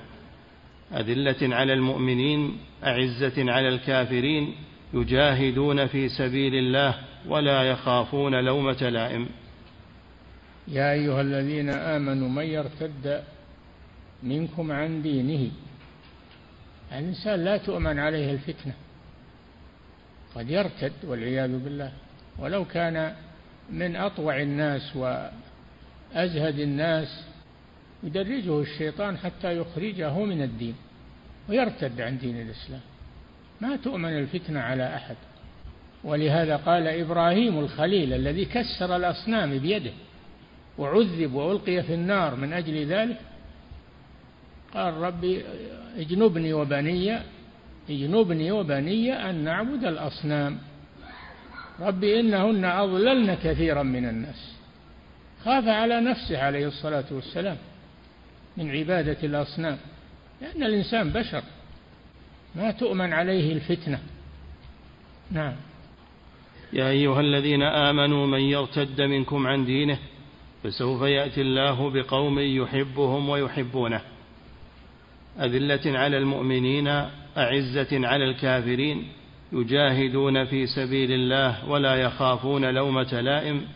[0.93, 4.55] أذلة على المؤمنين أعزة على الكافرين
[4.93, 6.95] يجاهدون في سبيل الله
[7.27, 9.27] ولا يخافون لومة لائم.
[10.67, 13.23] يا أيها الذين آمنوا من يرتد
[14.23, 15.51] منكم عن دينه؟
[16.91, 18.73] الإنسان لا تؤمن عليه الفتنة.
[20.35, 21.91] قد يرتد والعياذ بالله.
[22.39, 23.15] ولو كان
[23.69, 27.25] من أطوع الناس وأزهد الناس
[28.03, 30.75] يدرجه الشيطان حتى يخرجه من الدين
[31.49, 32.81] ويرتد عن دين الإسلام.
[33.61, 35.15] ما تؤمن الفتنة على أحد.
[36.03, 39.91] ولهذا قال إبراهيم الخليل الذي كسر الأصنام بيده
[40.77, 43.17] وعذب وألقي في النار من أجل ذلك
[44.73, 45.43] قال ربي
[45.97, 47.19] اجنبني وبني
[47.89, 50.59] اجنبني وبني أن نعبد الأصنام.
[51.79, 54.55] ربي إنهن أضللن كثيرا من الناس.
[55.45, 57.57] خاف على نفسه عليه الصلاة والسلام
[58.57, 59.77] من عبادة الأصنام
[60.41, 61.43] لأن الإنسان بشر.
[62.55, 63.99] ما تؤمن عليه الفتنة.
[65.31, 65.55] نعم.
[66.73, 69.97] يا أيها الذين آمنوا من يرتد منكم عن دينه
[70.63, 74.01] فسوف يأتي الله بقوم يحبهم ويحبونه.
[75.39, 76.87] أذلة على المؤمنين
[77.37, 79.07] أعزة على الكافرين
[79.53, 83.67] يجاهدون في سبيل الله ولا يخافون لومة لائم.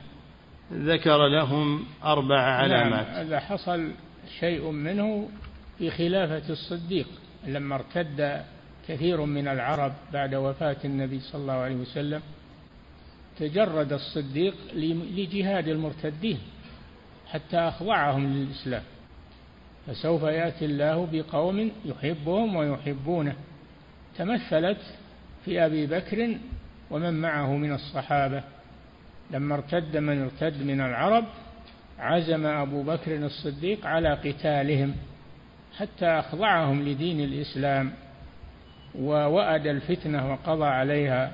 [0.74, 3.08] ذكر لهم أربع نعم، علامات.
[3.08, 3.92] نعم هذا حصل
[4.40, 5.30] شيء منه
[5.78, 7.08] في خلافة الصديق
[7.48, 8.44] لما ارتد
[8.88, 12.22] كثير من العرب بعد وفاة النبي صلى الله عليه وسلم
[13.40, 14.56] تجرد الصديق
[15.16, 16.40] لجهاد المرتدين
[17.28, 18.84] حتى أخضعهم للإسلام.
[19.88, 23.36] فسوف يأتي الله بقوم يحبهم ويحبونه.
[24.18, 24.78] تمثلت
[25.46, 26.38] في أبي بكر
[26.92, 28.44] ومن معه من الصحابة.
[29.32, 31.26] لما ارتد من ارتد من العرب
[32.00, 34.96] عزم أبو بكر الصديق على قتالهم
[35.78, 37.92] حتى أخضعهم لدين الإسلام
[39.00, 41.32] ووأد الفتنة وقضى عليها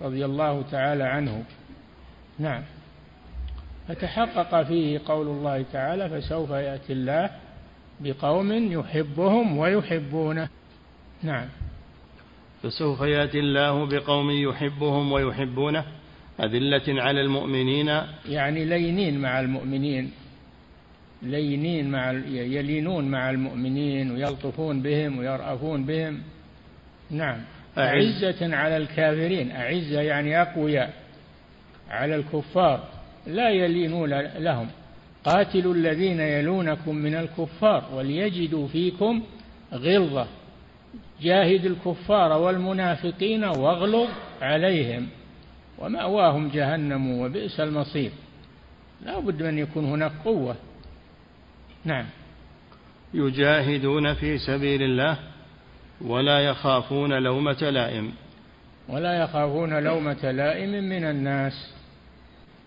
[0.00, 1.44] رضي الله تعالى عنه.
[2.38, 2.62] نعم.
[3.88, 7.30] فتحقق فيه قول الله تعالى فسوف يأتي الله
[8.00, 10.48] بقوم يحبهم ويحبونه.
[11.22, 11.48] نعم.
[12.62, 15.84] فسوف يأتي الله بقوم يحبهم ويحبونه
[16.40, 17.86] أذلة على المؤمنين.
[18.28, 20.12] يعني لينين مع المؤمنين
[21.22, 26.22] لينين مع يلينون مع المؤمنين ويلطفون بهم ويرأفون بهم.
[27.10, 27.40] نعم.
[27.78, 29.50] أعزة على الكافرين.
[29.50, 30.94] أعزة يعني أقوياء
[31.90, 32.88] على الكفار.
[33.26, 34.68] لا يلينون لهم.
[35.26, 39.22] قاتلوا الذين يلونكم من الكفار وليجدوا فيكم
[39.72, 40.26] غلظة.
[41.22, 44.08] جاهد الكفار والمنافقين واغلظ
[44.42, 45.08] عليهم
[45.78, 48.10] ومأواهم جهنم وبئس المصير.
[49.04, 50.56] لا بد أن يكون هناك قوة.
[51.84, 52.06] نعم.
[53.14, 55.18] يجاهدون في سبيل الله
[56.00, 58.12] ولا يخافون لومة لائم.
[58.88, 61.75] ولا يخافون لومة لائم من الناس.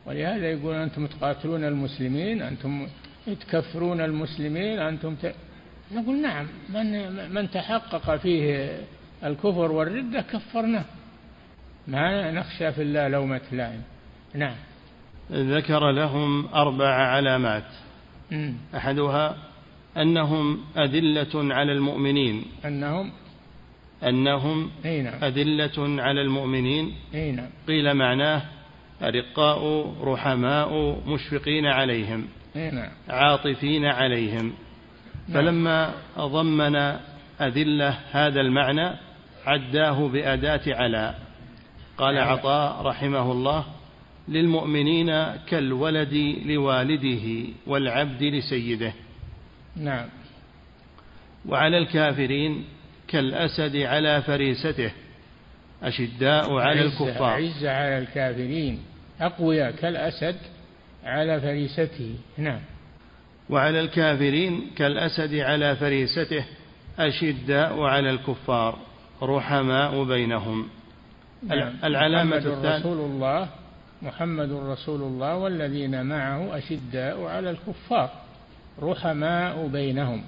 [0.10, 2.88] ولهذا يقول أنتم تقاتلون المسلمين أنتم
[3.26, 5.36] تكفرون المسلمين أنتم ت...
[5.92, 8.78] نقول نعم من من تحقق فيه
[9.24, 10.86] الكفر والردة كفرناه.
[11.88, 13.82] ما نخشى في الله لومة لائم.
[14.34, 14.56] نعم.
[15.32, 17.72] ذكر لهم أربع علامات.
[18.76, 19.38] أحدها
[19.98, 22.46] أنهم أذلة على المؤمنين.
[22.66, 23.12] أنهم؟
[24.04, 25.24] أنهم نعم.
[25.24, 26.94] أذلة على المؤمنين.
[27.14, 27.50] نعم.
[27.68, 28.42] قيل معناه
[29.02, 32.90] رقاء رحماء مشفقين عليهم نعم.
[33.10, 34.54] عاطفين عليهم.
[35.28, 35.34] نعم.
[35.34, 36.76] فلما ضمن
[37.42, 38.96] أذلة هذا المعنى
[39.46, 41.16] عداه بأداة على
[41.98, 43.66] قال عطاء رحمه الله
[44.28, 46.14] للمؤمنين كالولد
[46.46, 48.94] لوالده والعبد لسيده.
[49.76, 50.06] نعم.
[51.46, 52.66] وعلى الكافرين
[53.08, 54.92] كالأسد على فريسته.
[55.84, 57.34] أشداء على الكفار.
[57.34, 58.80] عزة على الكافرين.
[59.22, 60.36] أقوياء كالأسد
[61.04, 62.16] على فريسته.
[62.38, 62.60] نعم.
[63.50, 66.46] وعلى الكافرين كالأسد على فريسته
[67.00, 68.80] أشداء على الكفار
[69.24, 70.68] رحماء بينهم.
[71.48, 71.74] نعم.
[71.84, 73.50] العلامة الثالثة رسول الله
[74.02, 78.10] محمد رسول الله والذين معه أشداء على الكفار
[78.82, 80.24] رحماء بينهم.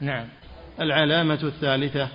[0.00, 0.26] نعم.
[0.80, 2.08] العلامة الثالثة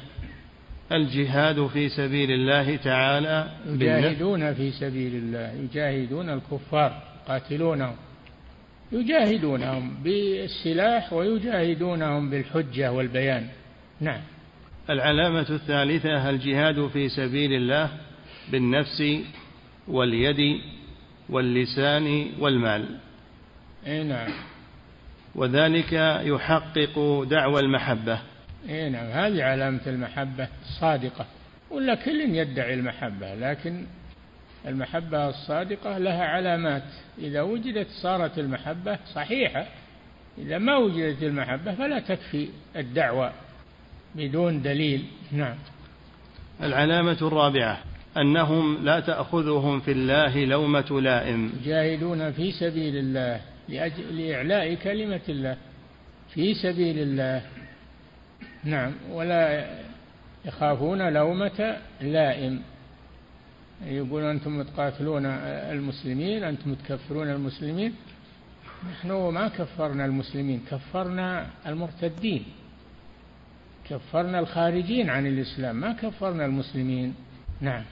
[0.94, 7.96] الجهاد في سبيل الله تعالى يجاهدون في سبيل الله يجاهدون الكفار قاتلونهم
[8.92, 13.48] يجاهدونهم بالسلاح ويجاهدونهم بالحجة والبيان.
[14.02, 14.22] نعم.
[14.90, 17.90] العلامة الثالثة الجهاد في سبيل الله
[18.52, 19.04] بالنفس
[19.88, 20.62] واليد
[21.30, 22.86] واللسان والمال؟
[23.88, 24.32] اي نعم.
[25.36, 28.20] وذلك يحقق دعوى المحبة.
[28.70, 31.26] اي نعم هذه علامة المحبة الصادقة.
[31.72, 33.86] ولا كل يدعي المحبة لكن
[34.68, 36.84] المحبة الصادقة لها علامات.
[37.18, 39.66] إذا وجدت صارت المحبة صحيحة
[40.38, 43.34] إذا ما وجدت المحبة فلا تكفي الدعوة
[44.16, 45.06] بدون دليل.
[45.32, 45.56] نعم.
[46.64, 47.80] العلامة الرابعة
[48.18, 51.54] أنهم لا تأخذهم في الله لومة لائم.
[51.62, 55.58] يجاهدون في سبيل الله لأجل لإعلاء كلمة الله.
[56.34, 57.42] في سبيل الله.
[58.64, 59.68] نعم ولا
[60.46, 62.62] يخافون لومة لائم.
[63.86, 67.94] يقولون أنتم تقاتلون المسلمين أنتم تكفرون المسلمين.
[68.92, 72.46] نحن ما كفرنا المسلمين كفرنا المرتدين.
[73.90, 77.16] كفرنا الخارجين عن الإسلام ما كفرنا المسلمين.
[77.62, 77.84] نعم.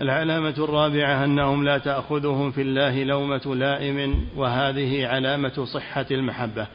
[0.00, 6.66] العلامة الرابعة أنهم لا تأخذهم في الله لومة لائم وهذه علامة صحة المحبة.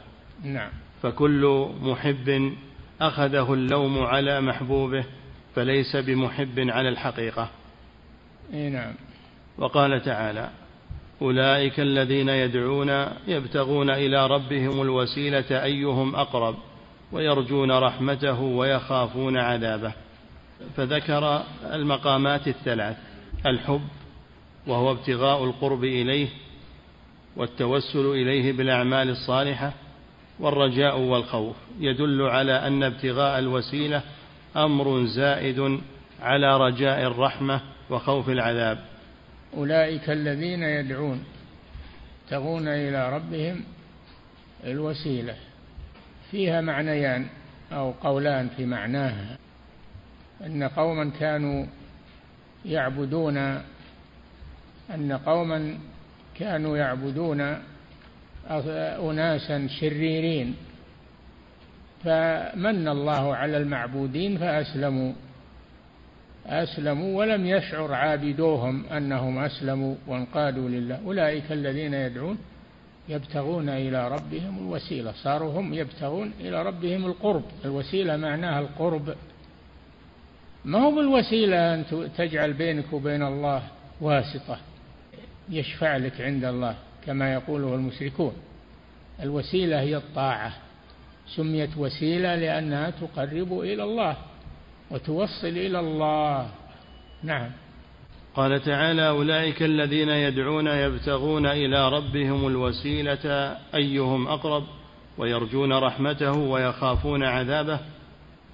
[0.44, 0.72] نعم.
[1.02, 2.54] فكل محب
[3.02, 5.06] أخذه اللوم على محبوبه
[5.56, 7.50] فليس بمحب على الحقيقة.
[8.54, 8.94] إي نعم.
[9.58, 10.50] وقال تعالى
[11.22, 12.90] أولئك الذين يدعون
[13.28, 16.56] يبتغون إلى ربهم الوسيلة أيهم أقرب
[17.12, 19.94] ويرجون رحمته ويخافون عذابه.
[20.76, 22.98] فذكر المقامات الثلاث
[23.46, 23.82] الحب
[24.68, 26.28] وهو ابتغاء القرب إليه
[27.36, 29.74] والتوسل إليه بالأعمال الصالحة
[30.42, 31.56] والرجاء والخوف.
[31.80, 34.02] يدل على أن ابتغاء الوسيلة
[34.56, 35.80] أمر زائد
[36.22, 38.80] على رجاء الرحمة وخوف العذاب.
[39.58, 41.24] أولئك الذين يدعون
[42.24, 43.64] يبتغون إلى ربهم
[44.64, 45.36] الوسيلة.
[46.32, 47.28] فيها معنيان
[47.72, 49.38] أو قولان في معناها.
[50.46, 51.66] أن قوما كانوا
[52.66, 53.38] يعبدون
[54.96, 55.78] أن قوما
[56.36, 57.58] كانوا يعبدون
[58.50, 60.56] أناسا شريرين.
[62.04, 65.14] فمن الله على المعبودين فأسلموا.
[66.46, 71.00] أسلموا ولم يشعر عابدوهم أنهم أسلموا وانقادوا لله.
[71.06, 72.38] أولئك الذين يدعون
[73.10, 75.12] يبتغون إلى ربهم الوسيلة.
[75.12, 77.44] صاروا هم يبتغون إلى ربهم القرب.
[77.66, 79.16] الوسيلة معناها القرب.
[80.66, 81.86] ما هو بالوسيلة أن
[82.18, 83.64] تجعل بينك وبين الله
[84.02, 84.58] واسطة؟
[85.50, 86.76] يشفع لك عند الله.
[87.06, 88.34] كما يقوله المشركون.
[89.22, 90.54] الوسيلة هي الطاعة.
[91.36, 94.18] سميت وسيلة لأنها تقرب إلى الله
[94.92, 96.50] وتوصل إلى الله.
[97.24, 97.52] نعم.
[98.36, 104.64] قال تعالى أولئك الذين يدعون يبتغون إلى ربهم الوسيلة أيهم أقرب
[105.18, 107.80] ويرجون رحمته ويخافون عذابه.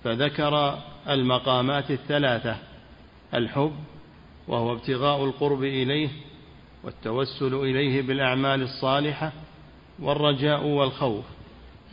[0.03, 0.77] فذكر
[1.10, 2.55] المقامات الثلاثة
[3.33, 3.73] الحب
[4.47, 6.10] وهو ابتغاء القرب إليه
[6.88, 9.32] والتوسل إليه بالأعمال الصالحة
[10.00, 11.26] والرجاء والخوف.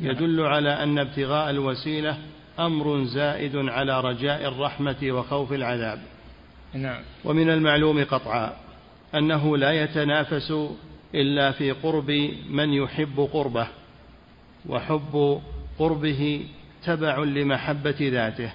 [0.01, 2.19] يدل على أن ابتغاء الوسيلة
[2.59, 6.03] أمر زائد على رجاء الرحمة وخوف العذاب.
[6.75, 7.03] نعم.
[7.25, 8.57] ومن المعلوم قطعا
[9.15, 10.55] أنه لا يتنافس
[11.15, 12.11] إلا في قرب
[12.51, 13.67] من يحب قربه
[14.69, 15.41] وحب
[15.79, 16.47] قربه
[16.85, 18.53] تبع لمحبة ذاته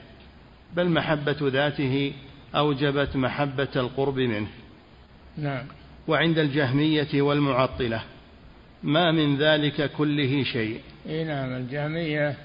[0.76, 2.14] بل محبة ذاته
[2.56, 4.48] أوجبت محبة القرب منه.
[5.38, 5.79] نعم.
[6.10, 8.04] وعند الجهمية والمعطلة.
[8.84, 10.82] ما من ذلك كله شيء.
[11.10, 12.36] إي نعم الجهمية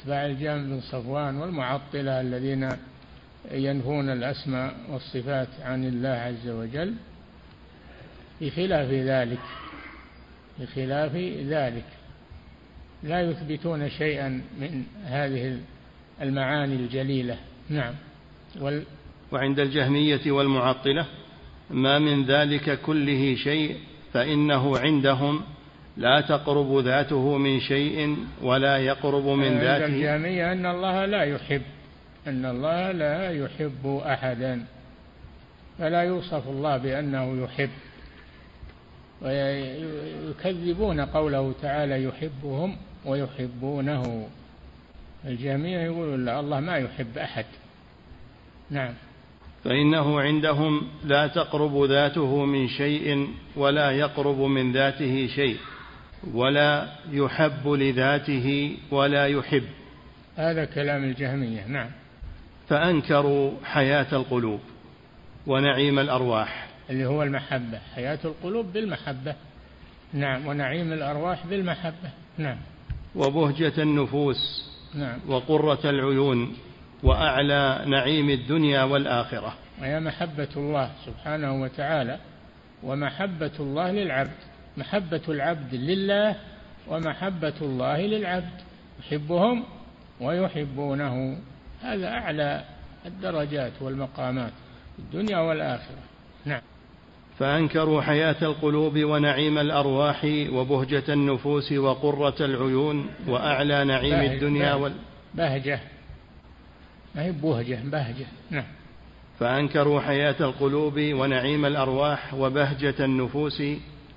[0.00, 2.68] اتباع الجهم بن صفوان والمعطلة الذين
[3.52, 6.94] ينفون الأسماء والصفات عن الله عز وجل
[8.40, 9.42] بخلاف ذلك
[10.60, 11.16] بخلاف
[11.46, 11.86] ذلك.
[13.02, 14.28] لا يثبتون شيئا
[14.60, 15.58] من هذه
[16.22, 17.36] المعاني الجليلة.
[17.68, 17.94] نعم.
[18.60, 18.82] وال
[19.32, 21.06] وعند الجهمية والمعطلة
[21.72, 23.76] ما من ذلك كله شيء
[24.12, 25.40] فإنه عندهم
[25.96, 29.84] لا تقرب ذاته من شيء ولا يقرب من ذاته.
[29.84, 31.62] عند الجهمية أن الله لا يحب
[32.26, 34.64] أن الله لا يحب أحدا
[35.78, 37.70] فلا يوصف الله بأنه يحب.
[39.22, 44.28] ويكذبون قوله تعالى يحبهم ويحبونه.
[45.24, 47.46] الجميع يقولون لا الله ما يحب أحد.
[48.70, 48.94] نعم.
[49.64, 55.56] فإنه عندهم لا تقرب ذاته من شيء ولا يقرب من ذاته شيء
[56.34, 59.64] ولا يحب لذاته ولا يحب.
[60.36, 61.90] هذا كلام الجهمية نعم.
[62.68, 64.60] فأنكروا حياة القلوب
[65.46, 66.68] ونعيم الأرواح.
[66.90, 69.34] اللي هو المحبة حياة القلوب بالمحبة.
[70.12, 72.10] نعم ونعيم الأرواح بالمحبة.
[72.38, 72.58] نعم.
[73.14, 75.18] وبهجة النفوس نعم.
[75.28, 76.56] وقرة العيون
[77.02, 79.54] وأعلى نعيم الدنيا والآخرة.
[79.80, 82.18] وهي محبة الله سبحانه وتعالى
[82.82, 84.40] ومحبة الله للعبد
[84.76, 86.36] محبة العبد لله
[86.88, 88.60] ومحبة الله للعبد.
[89.00, 89.64] يحبهم
[90.20, 91.38] ويحبونه.
[91.82, 92.64] هذا أعلى
[93.06, 94.52] الدرجات والمقامات
[94.96, 96.02] في الدنيا والآخرة.
[96.44, 96.60] نعم.
[97.38, 104.92] فأنكروا حياة القلوب ونعيم الأرواح وبهجة النفوس وقرة العيون وأعلى نعيم بهج الدنيا وال...
[105.34, 105.80] بهجة.
[107.14, 108.26] ما هي بهجة بهجة.
[108.50, 108.64] نعم.
[109.38, 113.62] فأنكروا حياة القلوب ونعيم الأرواح وبهجة النفوس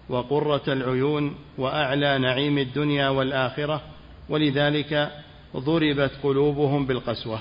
[0.10, 3.82] وقرة العيون وأعلى نعيم الدنيا والآخرة
[4.30, 5.12] ولذلك
[5.56, 7.40] ضربت قلوبهم بالقسوة.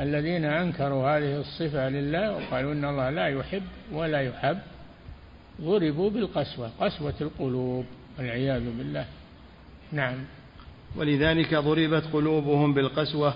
[0.00, 3.62] الذين أنكروا هذه الصفة لله وقالوا إن الله لا يحب
[3.92, 4.58] ولا يحب
[5.60, 7.84] ضربوا بالقسوة قسوة القلوب
[8.18, 9.06] والعياذ بالله.
[9.92, 10.16] نعم.
[10.96, 13.34] ولذلك ضربت قلوبهم بالقسوة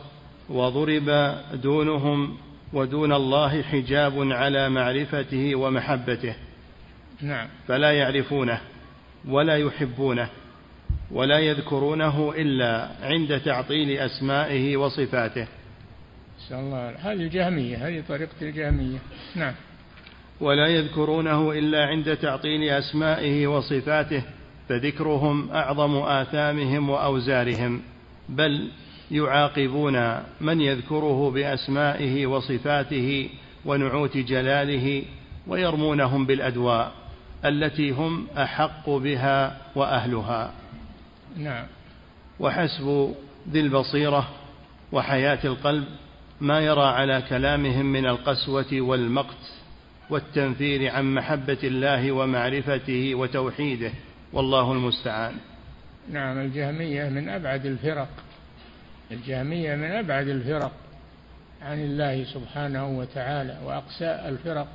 [0.51, 2.37] وضرب دونهم
[2.73, 6.35] ودون الله حجاب على معرفته ومحبته.
[7.23, 7.49] نعم.
[7.69, 8.61] فلا يعرفونه
[9.29, 10.29] ولا يحبونه
[11.11, 15.47] ولا يذكرونه إلا عند تعطيل أسمائه وصفاته.
[16.51, 16.91] الله.
[16.91, 18.99] هذه الجهمية هذه طريقة الجهمية.
[19.37, 19.55] نعم.
[20.41, 24.23] ولا يذكرونه إلا عند تعطيل أسمائه وصفاته
[24.69, 27.83] فذكرهم أعظم آثامهم وأوزارهم.
[28.29, 28.69] بل
[29.15, 33.31] يعاقبون من يذكره بأسمائه وصفاته
[33.65, 35.03] ونعوت جلاله
[35.47, 36.93] ويرمونهم بالأدواء
[37.45, 40.53] التي هم أحق بها وأهلها.
[41.37, 41.67] نعم.
[42.41, 43.15] وحسب
[43.51, 44.29] ذي البصيرة
[44.93, 45.85] وحياة القلب
[46.41, 49.53] ما يرى على كلامهم من القسوة والمقت
[50.11, 53.91] والتنفير عن محبة الله ومعرفته وتوحيده
[54.33, 55.35] والله المستعان.
[56.13, 58.09] نعم الجهمية من أبعد الفرق.
[59.11, 60.73] الجهمية من أبعد الفرق
[61.63, 64.69] عن الله سبحانه وتعالى وأقساء الفرق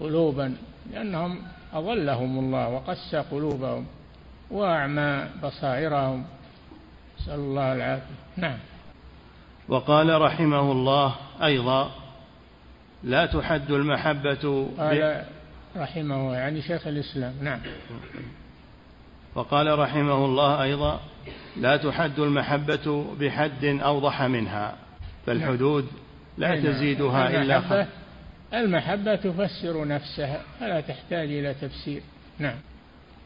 [0.00, 0.56] قلوبا
[0.92, 1.42] لأنهم
[1.72, 3.86] أضلهم الله وقسى قلوبهم
[4.50, 6.24] وأعمى بصائرهم.
[7.20, 8.14] نسأل الله العافية.
[8.36, 8.58] نعم.
[9.68, 11.90] وقال رحمه الله أيضا
[13.04, 15.24] لا تحد المحبة قال
[15.76, 17.34] رحمه يعني شيخ الإسلام.
[17.42, 17.60] نعم.
[19.38, 21.00] وقال رحمه الله أيضا
[21.56, 24.76] لا تحد المحبة بحد أوضح منها
[25.26, 25.86] فالحدود
[26.38, 26.60] لا.
[26.60, 27.88] تزيدها إلا المحبة, خ...
[28.54, 32.02] المحبة تفسر نفسها فلا تحتاج إلى تفسير.
[32.38, 32.56] نعم.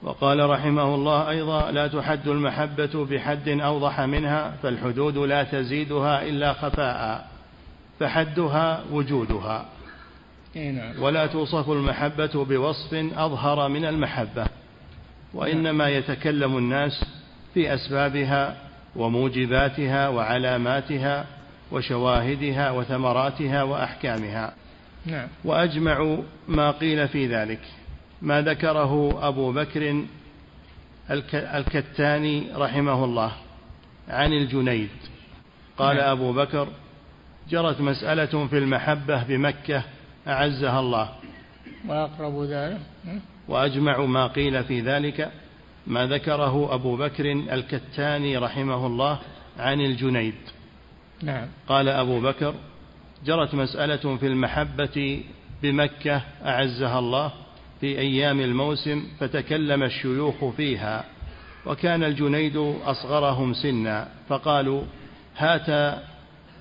[0.03, 7.29] وقال رحمه الله أيضا لا تحد المحبة بحد أوضح منها فالحدود لا تزيدها إلا خفاء
[8.01, 9.67] فحدها وجودها.
[10.57, 11.03] إيه نعم.
[11.03, 14.47] ولا توصف المحبة بوصف أظهر من المحبة.
[15.35, 17.05] وإنما يتكلم الناس
[17.55, 18.57] في أسبابها
[18.97, 21.27] وموجباتها وعلاماتها
[21.73, 24.55] وشواهدها وثمراتها وأحكامها.
[25.07, 25.29] نعم.
[25.45, 26.17] وأجمع
[26.49, 27.61] ما قيل في ذلك.
[28.23, 30.05] ما ذكره أبو بكر
[31.11, 33.33] الك- الكتاني رحمه الله
[34.09, 34.89] عن الجنيد.
[35.79, 36.11] قال نعم.
[36.11, 36.69] أبو بكر
[37.51, 39.83] جرت مسألة في المحبة بمكة
[40.29, 41.09] أعزها الله.
[41.89, 42.81] وأقرب ذلك?
[43.49, 45.33] وأجمع ما قيل في ذلك
[45.87, 49.19] ما ذكره أبو بكر الكتاني رحمه الله
[49.59, 50.35] عن الجنيد.
[51.23, 51.49] نعم.
[51.69, 52.55] قال أبو بكر
[53.25, 55.25] جرت مسألة في المحبة
[55.63, 57.33] بمكة أعزها الله
[57.81, 61.05] في أيام الموسم فتكلم الشيوخ فيها
[61.67, 64.83] وكان الجنيد أصغرهم سنا فقالوا
[65.37, 65.99] هات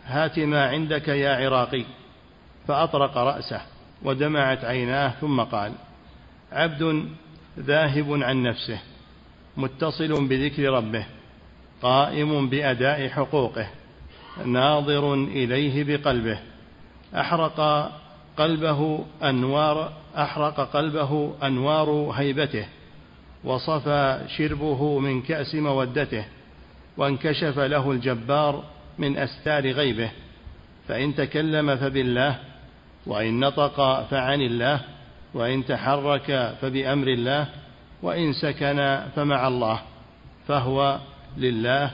[0.05, 1.85] هات ما عندك يا عراقي.
[2.67, 3.61] فأطرق رأسه
[4.03, 5.71] ودمعت عيناه ثم قال
[6.51, 7.05] عبد
[7.59, 8.79] ذاهب عن نفسه
[9.57, 11.05] متصل بذكر ربه
[11.81, 13.67] قائم بأداء حقوقه
[14.45, 16.39] ناظر إليه بقلبه
[17.15, 17.91] أحرق
[18.37, 22.65] قلبه أنوار أحرق قلبه أنوار هيبته
[23.43, 26.25] وصفى شربه من كأس مودته
[26.97, 28.63] وانكشف له الجبار
[28.97, 30.11] من أستار غيبه
[30.87, 32.39] فإن تكلم فبالله
[33.05, 34.81] وإن نطق فعن الله
[35.33, 37.47] وإن تحرك فبأمر الله
[38.01, 39.81] وإن سكن فمع الله
[40.47, 40.99] فهو
[41.37, 41.91] لله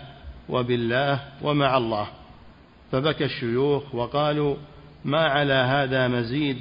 [0.50, 2.08] وبالله ومع الله.
[2.92, 4.56] فبكى الشيوخ وقالوا
[5.06, 6.58] ما على هذا مزيد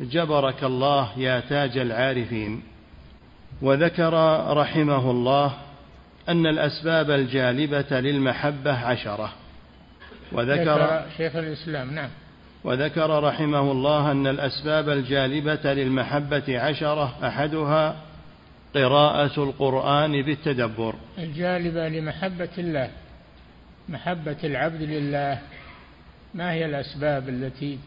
[0.00, 2.62] جبرك الله يا تاج العارفين.
[3.62, 5.52] وذكر رحمه الله
[6.28, 9.32] أن الأسباب الجالبة للمحبة عشرة.
[10.32, 12.10] وذكر شيخ الإسلام نعم.
[12.64, 17.96] وذكر رحمه الله أن الأسباب الجالبة للمحبة عشرة أحدها
[18.74, 20.94] قراءة القرآن بالتدبر.
[21.18, 22.90] الجالبة لمحبة الله
[23.88, 25.38] محبة العبد لله.
[26.34, 27.78] ما هي الأسباب التي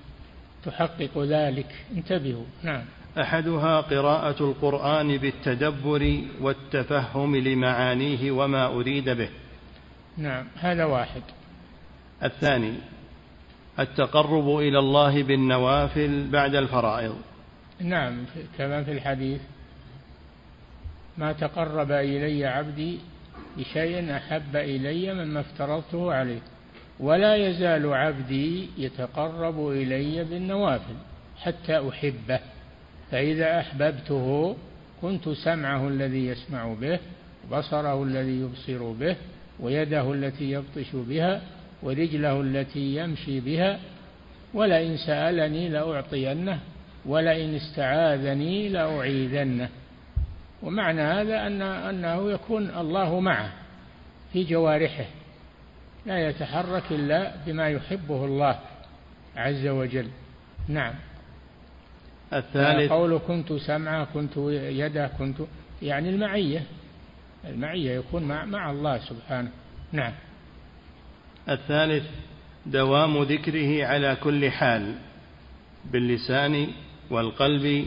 [0.65, 2.45] تحقق ذلك؟ انتبهوا.
[2.63, 2.84] نعم.
[3.17, 9.30] أحدها قراءة القرآن بالتدبر والتفهم لمعانيه وما أريد به.
[10.17, 11.21] نعم هذا واحد.
[12.24, 12.74] الثاني
[13.80, 17.15] التقرب إلى الله بالنوافل بعد الفرائض.
[17.80, 18.26] نعم
[18.57, 19.41] كما في الحديث
[21.17, 22.99] ما تقرب إلي عبدي
[23.57, 26.39] بشيء أحب إلي مما افترضته عليه
[26.99, 30.95] ولا يزال عبدي يتقرب إلي بالنوافل
[31.41, 32.39] حتى أحبه
[33.11, 34.55] فإذا أحببته
[35.01, 36.99] كنت سمعه الذي يسمع به
[37.51, 39.15] وبصره الذي يبصر به
[39.59, 41.41] ويده التي يبطش بها
[41.84, 43.79] ورجله التي يمشي بها
[44.53, 46.59] ولئن سألني لأعطينه
[47.05, 49.69] ولئن استعاذني لأعيذنه.
[50.63, 53.53] ومعنى هذا أن أنه يكون الله معه
[54.34, 55.05] في جوارحه
[56.05, 58.59] لا يتحرك إلا بما يحبه الله
[59.36, 60.07] عز وجل.
[60.67, 60.93] نعم.
[62.34, 62.91] الثالث.
[62.91, 65.38] قول كنت سمعه كنت يده كنت
[65.81, 66.63] يعني المعية
[67.47, 69.49] المعية يكون مع, مع الله سبحانه.
[69.91, 70.13] نعم.
[71.49, 72.03] الثالث
[72.65, 74.95] دوام ذكره على كل حال
[75.91, 76.67] باللسان
[77.09, 77.85] والقلب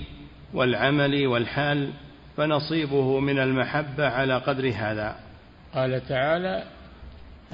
[0.54, 1.90] والعمل والحال
[2.36, 5.16] فنصيبه من المحبة على قدر هذا.
[5.74, 6.64] قال تعالى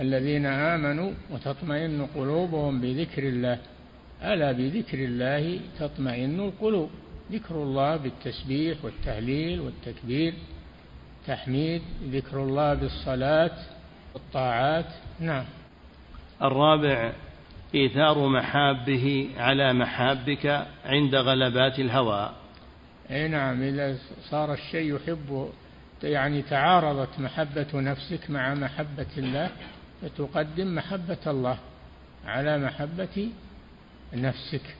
[0.01, 3.59] الذين آمنوا وتطمئن قلوبهم بذكر الله.
[4.23, 6.91] ألا بذكر الله تطمئن القلوب؟
[7.33, 10.35] ذكر الله بالتسبيح والتهليل والتكبير.
[11.27, 13.57] تحميد ذكر الله بالصلاة
[14.15, 14.87] والطاعات.
[15.21, 15.45] نعم.
[16.43, 17.13] الرابع
[17.75, 22.31] إيثار محابه على محابك عند غلبات الهوى.
[23.11, 23.97] أي نعم إذا
[24.31, 25.49] صار الشيء يحبه
[26.03, 29.51] يعني تعارضت محبة نفسك مع محبة الله
[30.03, 31.59] فتقدم محبة الله
[32.27, 33.29] على محبة
[34.15, 34.77] نفسك.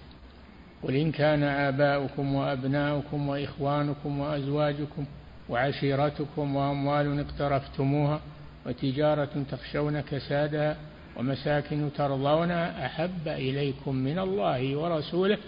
[0.83, 5.05] قل إن كان آباؤكم وأبناؤكم وإخوانكم وأزواجكم
[5.49, 8.21] وعشيرتكم وأموال اقترفتموها
[8.67, 10.77] وتجارة تخشون كسادها
[11.17, 15.39] ومساكن ترضونها أحب إليكم من الله ورسوله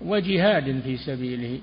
[0.00, 1.60] وجهاد في سبيله.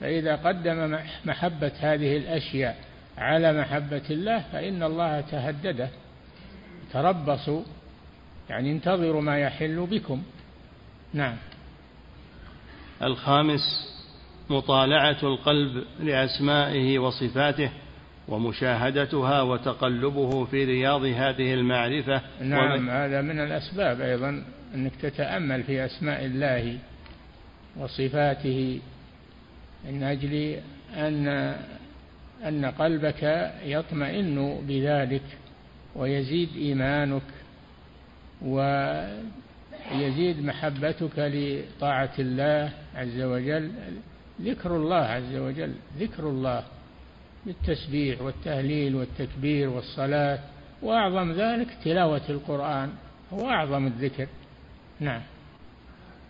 [0.00, 2.76] فإذا قدم محبة هذه الأشياء
[3.18, 5.88] على محبة الله فإن الله تهدده.
[6.92, 7.62] تربصوا
[8.50, 10.22] يعني انتظروا ما يحل بكم.
[11.14, 11.36] نعم.
[13.02, 13.60] الخامس
[14.50, 17.70] مطالعة القلب لأسمائه وصفاته.
[18.28, 22.22] ومشاهدتها وتقلبه في رياض هذه المعرفة.
[22.40, 26.78] نعم هذا من الأسباب أيضا أنك تتأمل في أسماء الله
[27.76, 28.80] وصفاته
[29.90, 30.56] من أجل
[30.96, 31.28] أن
[32.44, 35.22] أن قلبك يطمئن بذلك
[35.94, 37.22] ويزيد إيمانك
[38.42, 38.60] و
[39.92, 43.70] يزيد محبتك لطاعة الله عز وجل.
[44.42, 46.64] ذكر الله عز وجل ذكر الله.
[47.46, 50.38] بالتسبيح والتهليل والتكبير والصلاة
[50.82, 52.90] وأعظم ذلك تلاوة القرآن
[53.32, 54.26] هو أعظم الذكر.
[55.00, 55.20] نعم.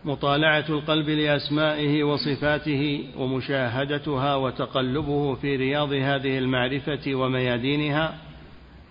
[0.05, 8.19] مطالعة القلب لأسمائه وصفاته ومشاهدتها وتقلبه في رياض هذه المعرفة وميادينها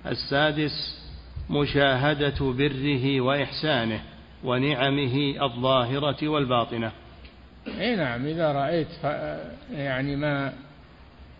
[0.07, 1.05] السادس
[1.49, 4.01] مشاهدة بره وإحسانه
[4.43, 6.91] ونعمه الظاهرة والباطنة.
[7.67, 8.87] أي نعم إذا رأيت
[9.71, 10.53] يعني ما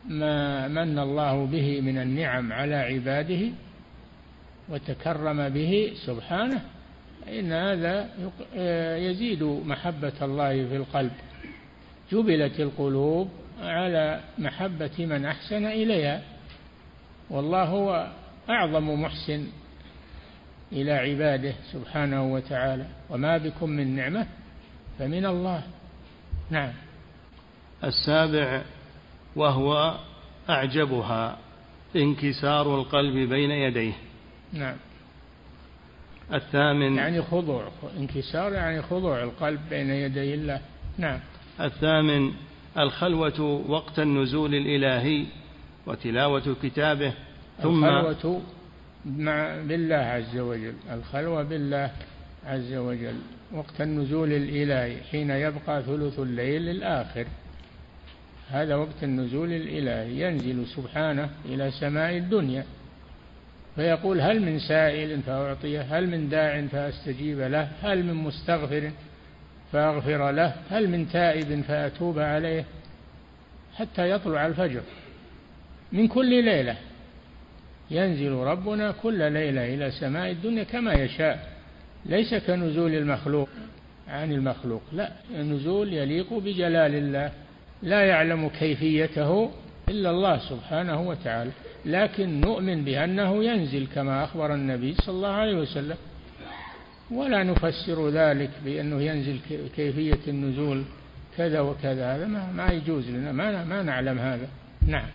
[0.10, 3.52] ما من الله به من النعم على عباده
[4.70, 6.62] وتكرم به سبحانه
[7.30, 8.10] إن هذا
[8.98, 11.12] يزيد محبة الله في القلب.
[12.12, 13.30] جبلت القلوب
[13.62, 16.22] على محبة من أحسن إليها
[17.30, 18.12] والله هو
[18.50, 19.48] أعظم محسن
[20.72, 22.86] إلى عباده سبحانه وتعالى.
[23.10, 24.28] وما بكم من نعمة
[25.00, 25.64] فمن الله.
[26.50, 26.74] نعم.
[27.84, 28.62] السابع
[29.36, 29.98] وهو
[30.50, 31.38] أعجبها
[31.96, 33.94] انكسار القلب بين يديه.
[34.54, 34.76] نعم.
[36.34, 37.68] الثامن يعني خضوع
[38.00, 40.62] انكسار يعني خضوع القلب بين يدي الله.
[40.98, 41.20] نعم.
[41.62, 42.32] الثامن
[42.78, 45.26] الخلوة وقت النزول الإلهي
[45.86, 47.14] وتلاوة كتابه
[47.62, 48.42] ثم الخلوة
[49.06, 51.92] مع بالله عز وجل الخلوة بالله
[52.46, 53.20] عز وجل
[53.54, 57.26] وقت النزول الإلهي حين يبقى ثلث الليل الآخر.
[58.52, 62.66] هذا وقت النزول الإلهي ينزل سبحانه إلى سماء الدنيا.
[63.76, 68.92] فيقول هل من سائل فأعطيه هل من داع فأستجيب له هل من مستغفر
[69.72, 72.66] فأغفر له هل من تائب فأتوب عليه
[73.76, 74.82] حتى يطلع الفجر
[75.92, 76.76] من كل ليلة.
[77.92, 81.50] ينزل ربنا كل ليلة إلى سماء الدنيا كما يشاء.
[82.06, 83.50] ليس كنزول المخلوق
[84.08, 87.32] عن المخلوق لا النزول يليق بجلال الله.
[87.84, 89.52] لا يعلم كيفيته
[89.90, 91.52] إلا الله سبحانه وتعالى
[91.86, 95.98] لكن نؤمن بأنه ينزل كما أخبر النبي صلى الله عليه وسلم.
[97.12, 99.40] ولا نفسر ذلك بأنه ينزل
[99.76, 100.84] كيفية النزول
[101.38, 104.48] كذا وكذا هذا ما, ما يجوز لنا ما, ما نعلم هذا.
[104.88, 105.08] نعم.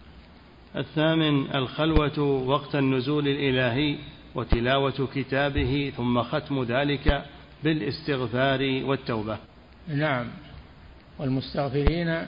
[0.77, 3.97] الثامن الخلوة وقت النزول الإلهي
[4.35, 7.25] وتلاوة كتابه ثم ختم ذلك
[7.65, 9.39] بالإستغفار والتوبة.
[9.89, 10.27] نعم.
[11.19, 12.27] والمستغفرين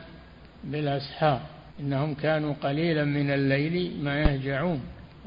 [0.64, 1.40] بالأسحار
[1.80, 4.80] إنهم كانوا قليلا من الليل ما يهجعون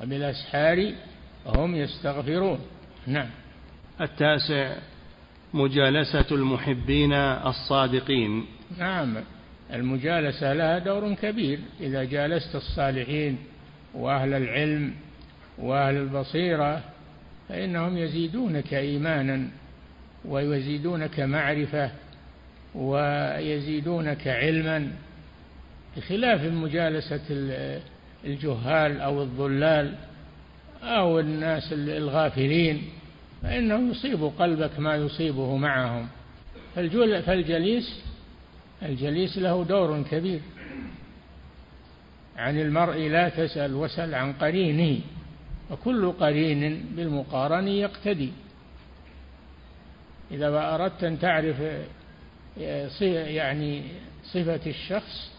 [0.03, 0.93] وبالأسحار
[1.45, 2.59] هم يستغفرون.
[3.07, 3.29] نعم.
[4.01, 4.75] التاسع
[5.53, 8.45] مجالسة المحبين الصادقين.
[8.77, 9.15] نعم.
[9.73, 11.59] المجالسة لها دور كبير.
[11.79, 13.37] إذا جالست الصالحين
[13.93, 14.93] وأهل العلم
[15.57, 16.81] وأهل البصيرة
[17.49, 19.47] فإنهم يزيدونك إيمانا
[20.25, 21.91] ويزيدونك معرفة
[22.75, 24.91] ويزيدونك علما
[25.97, 27.21] بخلاف مجالسة
[28.25, 29.95] الجهال أو الضلال
[30.83, 32.81] أو الناس الغافلين
[33.43, 36.07] فإنه يصيب قلبك ما يصيبه معهم.
[36.75, 38.03] فالجليس
[38.83, 40.39] الجليس له دور كبير.
[42.37, 44.99] عن المرء لا تسأل وسل عن قرينه
[45.71, 48.31] وكل قرين بالمقارن يقتدي.
[50.31, 51.55] إذا أردت أن تعرف
[53.09, 53.83] يعني
[54.23, 55.34] صفة الشخص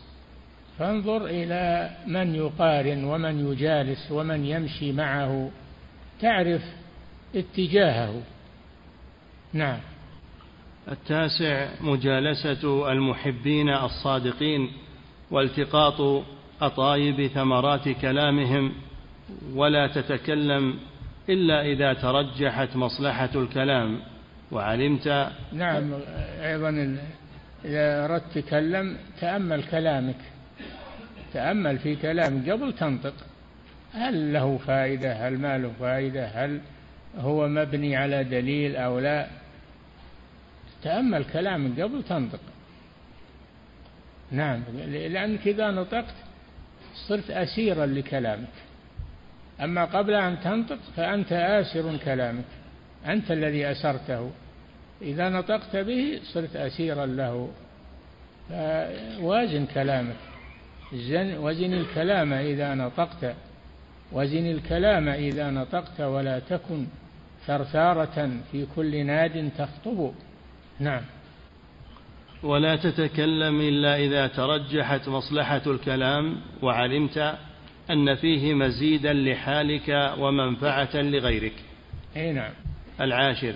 [0.79, 5.51] فانظر إلى من يقارن ومن يجالس ومن يمشي معه
[6.21, 6.63] تعرف
[7.35, 8.23] اتجاهه.
[9.53, 9.79] نعم.
[10.89, 14.71] التاسع مجالسة المحبين الصادقين
[15.31, 16.25] والتقاط
[16.61, 18.73] أطايب ثمرات كلامهم
[19.55, 20.79] ولا تتكلم
[21.29, 24.01] إلا إذا ترجحت مصلحة الكلام
[24.53, 25.33] وعلمت.
[25.53, 25.93] نعم
[26.43, 26.99] أيضا
[27.65, 30.36] إذا أردت تكلم تأمل كلامك.
[31.33, 33.15] تأمل في كلام قبل تنطق.
[33.93, 36.61] هل له فائدة؟ هل ما له فائدة؟ هل
[37.19, 39.27] هو مبني على دليل أو لا؟
[40.83, 42.41] تأمل كلامك قبل تنطق.
[44.31, 46.15] نعم لأنك إذا نطقت
[47.09, 48.49] صرت أسيرا لكلامك.
[49.61, 52.45] أما قبل أن تنطق فأنت آسر كلامك.
[53.07, 54.31] أنت الذي أسرته.
[55.03, 57.51] إذا نطقت به صرت أسيرا له.
[59.21, 60.17] وازن كلامك.
[61.39, 63.35] وزن الكلام إذا نطقت.
[64.13, 66.87] وزن الكلام إذا نطقت ولا تكن
[67.47, 70.13] ثرثارة في كل ناد تخطب.
[70.81, 71.03] نعم.
[72.43, 77.35] ولا تتكلم إلا إذا ترجحت مصلحة الكلام وعلمت
[77.91, 81.55] أن فيه مزيدا لحالك ومنفعة لغيرك.
[82.17, 82.53] أي نعم.
[83.01, 83.55] العاشر.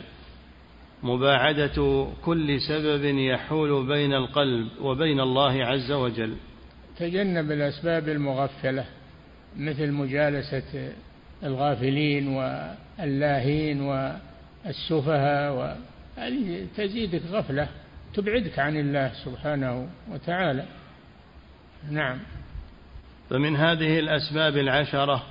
[1.03, 6.37] مباعدة كل سبب يحول بين القلب وبين الله عز وجل.
[7.01, 8.85] تجنب الأسباب المغفلة
[9.57, 10.93] مثل مجالسة
[11.45, 15.79] الغافلين واللاهين والسفهاء
[16.17, 17.69] هذه تزيدك غفلة
[18.15, 20.65] تبعدك عن الله سبحانه وتعالى.
[21.91, 22.19] نعم.
[23.31, 25.23] فمن هذه الأسباب العشرة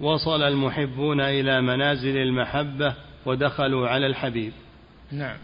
[0.00, 2.94] وصل المحبون إلى منازل المحبة
[3.26, 4.52] ودخلوا على الحبيب.
[5.12, 5.36] نعم.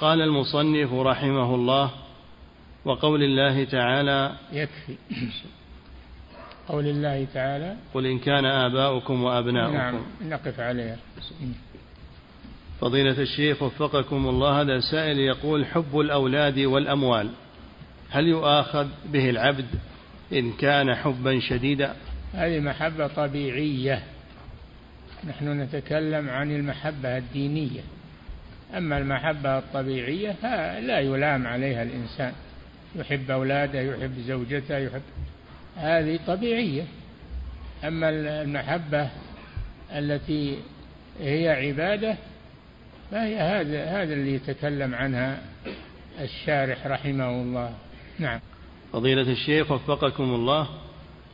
[0.00, 1.90] قال المصنف رحمه الله
[2.84, 4.96] وقول الله تعالى يكفي.
[6.68, 9.74] قول الله تعالى قل إن كان آباؤكم وأبناؤكم.
[9.74, 10.96] نعم نقف عليها.
[12.80, 17.30] فضيلة الشيخ وفقكم الله هذا سائل يقول حب الأولاد والأموال
[18.10, 19.66] هل يؤاخذ به العبد
[20.32, 21.96] إن كان حبا شديدا؟
[22.34, 24.02] هذه محبة طبيعية.
[25.28, 27.80] نحن نتكلم عن المحبة الدينية.
[28.76, 30.36] أما المحبة الطبيعية
[30.80, 32.32] لا يلام عليها الإنسان.
[32.96, 35.02] يحب أولاده يحب زوجته يحب
[35.76, 36.84] هذه طبيعية.
[37.84, 39.08] أما المحبة
[39.92, 40.58] التي
[41.20, 42.16] هي عبادة
[43.10, 45.40] فهي هذا هذا اللي يتكلم عنها
[46.20, 47.74] الشارح رحمه الله.
[48.18, 48.40] نعم.
[48.92, 50.68] فضيلة الشيخ وفقكم الله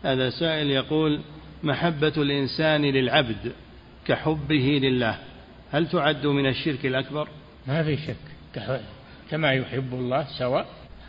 [0.04, 1.20] هذا سائل يقول
[1.62, 3.52] محبة الإنسان للعبد
[4.06, 5.18] كحبه لله
[5.72, 7.28] هل تعد من الشرك الأكبر؟
[7.66, 8.62] ما في شك
[9.30, 10.66] كما يحب الله سواء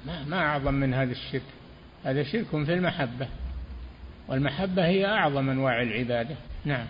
[0.08, 1.41] ما, ما أعظم من هذا الشرك.
[2.03, 3.28] هذا شرك في المحبة.
[4.28, 6.36] والمحبة هي أعظم أنواع العبادة.
[6.66, 6.86] نعم.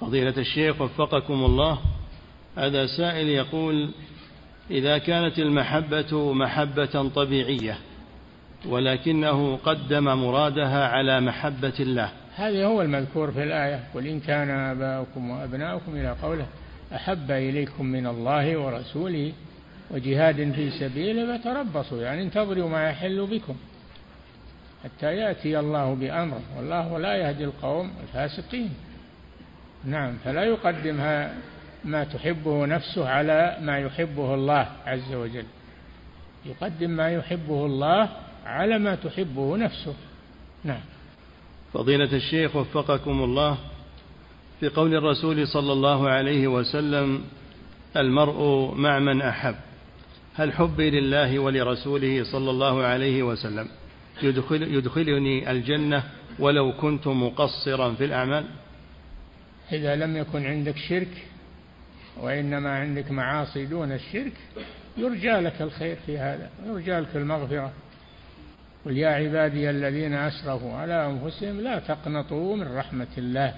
[0.00, 1.78] فضيلة الشيخ وفقكم الله
[2.56, 3.90] هذا سائل يقول
[4.70, 7.78] إذا كانت المحبة محبة طبيعية
[8.66, 12.12] ولكنه قدم مرادها على محبة الله.
[12.36, 13.84] هذا هو المذكور في الآية.
[13.94, 16.46] قل إن كان آباؤكم وأبناؤكم إلى قوله
[16.94, 19.32] أحب إليكم من الله ورسوله
[19.90, 23.56] وجهاد في سبيله فتربصوا يعني انتظروا ما يحل بكم
[24.84, 28.70] حتى يأتي الله بأمره والله لا يهدي القوم الفاسقين.
[29.84, 31.34] نعم فلا يقدمها
[31.84, 35.44] ما تحبه نفسه على ما يحبه الله عز وجل.
[36.46, 38.08] يقدم ما يحبه الله
[38.46, 39.94] على ما تحبه نفسه.
[40.64, 40.80] نعم.
[41.72, 43.58] فضيلة الشيخ وفقكم الله
[44.60, 47.24] في قول الرسول صلى الله عليه وسلم
[47.96, 49.54] المرء مع من أحب.
[50.38, 53.68] هل حبي لله ولرسوله صلى الله عليه وسلم.
[54.22, 56.02] يدخل يدخلني الجنة
[56.38, 58.44] ولو كنت مقصرا في الأعمال.
[59.72, 61.26] إذا لم يكن عندك شرك
[62.20, 64.32] وإنما عندك معاصي دون الشرك
[64.96, 67.72] يرجى لك الخير في هذا يرجى لك المغفرة.
[68.84, 73.54] قل يا عبادي الذين أسرفوا على أنفسهم لا تقنطوا من رحمة الله.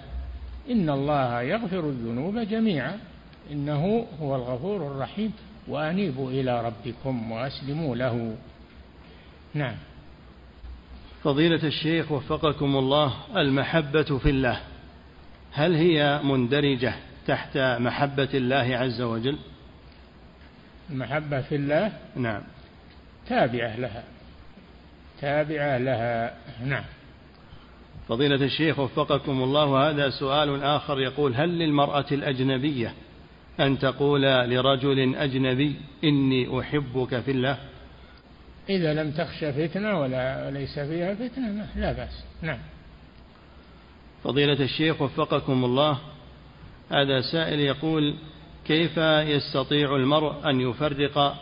[0.71, 2.99] إن الله يغفر الذنوب جميعا.
[3.53, 5.33] إنه هو الغفور الرحيم.
[5.71, 8.37] وأنيبوا إلى ربكم وأسلموا له.
[9.55, 9.75] نعم.
[11.25, 14.61] فضيلة الشيخ وفقكم الله المحبة في الله
[15.53, 16.95] هل هي مندرجة
[17.27, 19.39] تحت محبة الله عز وجل؟
[20.91, 22.43] المحبة في الله؟ نعم.
[23.29, 24.05] تابعة لها.
[25.21, 26.35] تابعة لها.
[26.65, 26.85] نعم.
[28.09, 32.95] فضيلة الشيخ وفقكم الله هذا سؤال آخر يقول هل للمرأة الأجنبية
[33.61, 37.59] أن تقول لرجل أجنبي إني أحبك في الله.
[38.69, 42.25] إذا لم تخشى فتنة ولا ليس فيها فتنة لا بأس.
[42.43, 42.59] نعم.
[44.25, 45.99] فضيلة الشيخ وفقكم الله
[46.93, 48.15] هذا سائل يقول
[48.67, 51.37] كيف يستطيع المرء أن يفرق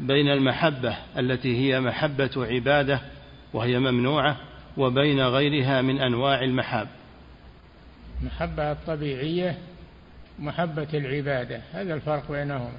[0.00, 3.00] بين المحبة التي هي محبة عبادة
[3.52, 4.36] وهي ممنوعة
[4.76, 6.88] وبين غيرها من أنواع المحاب؟
[8.20, 9.58] المحبة الطبيعية
[10.38, 12.78] محبة العبادة هذا الفرق بينهما.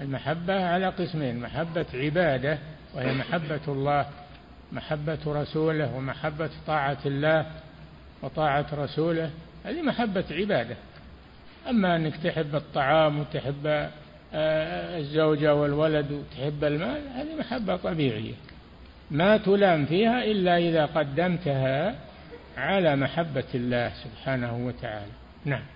[0.00, 2.58] المحبة على قسمين محبة عبادة
[2.94, 4.06] وهي محبة الله
[4.72, 7.46] محبة رسوله ومحبة طاعة الله
[8.22, 9.30] وطاعة رسوله
[9.64, 10.76] هذه محبة عبادة.
[11.68, 13.66] أما أنك تحب الطعام وتحب
[14.34, 18.34] آه، الزوجة والولد وتحب المال هذه محبة طبيعية.
[19.10, 21.94] ما تلام فيها إلا إذا قدمتها
[22.56, 25.12] على محبة الله سبحانه وتعالى.
[25.44, 25.75] نعم.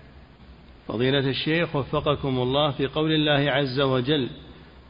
[0.87, 4.29] فضيلة الشيخ وفقكم الله في قول الله عز وجل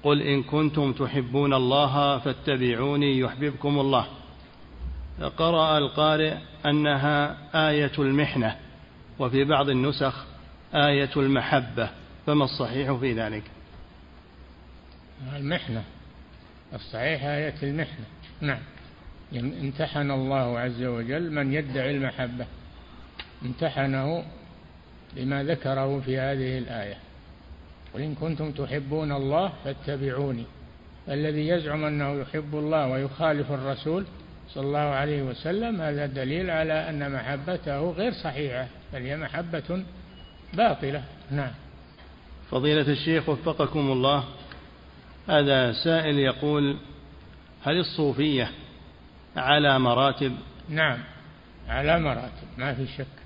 [0.04, 4.08] قل إن كنتم تحبون الله فاتبعوني يحببكم الله.
[5.38, 6.34] قرأ القارئ
[6.66, 7.38] أنها
[7.70, 8.56] آية المحنة
[9.20, 10.26] وفي بعض النسخ
[10.74, 11.90] آية المحبة
[12.26, 13.44] فما الصحيح في ذلك؟
[15.36, 15.84] المحنة
[16.74, 18.06] الصحيح آية المحنة.
[18.42, 18.60] نعم.
[19.36, 22.46] امتحن الله عز وجل من يدعي المحبة.
[23.46, 24.24] امتحنه
[25.16, 26.96] بما ذكره في هذه الآية.
[27.94, 30.46] قل إن كنتم تحبون الله فاتبعوني.
[31.10, 34.06] الذي يزعم أنه يحب الله ويخالف الرسول
[34.50, 39.84] صلى الله عليه وسلم هذا دليل على أن محبته غير صحيحة بل هي محبة
[40.54, 41.04] باطلة.
[41.32, 41.52] نعم.
[42.52, 44.24] فضيلة الشيخ وفقكم الله
[45.28, 46.78] هذا سائل يقول
[47.64, 48.52] هل الصوفية
[49.38, 50.32] على مراتب؟
[50.70, 50.98] نعم
[51.70, 53.21] على مراتب ما في شك.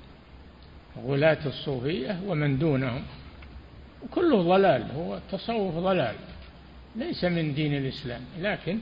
[1.04, 3.02] غلاة الصوفية ومن دونهم.
[4.12, 6.16] كله ضلال هو التصوف ضلال
[6.96, 8.80] ليس من دين الإسلام لكن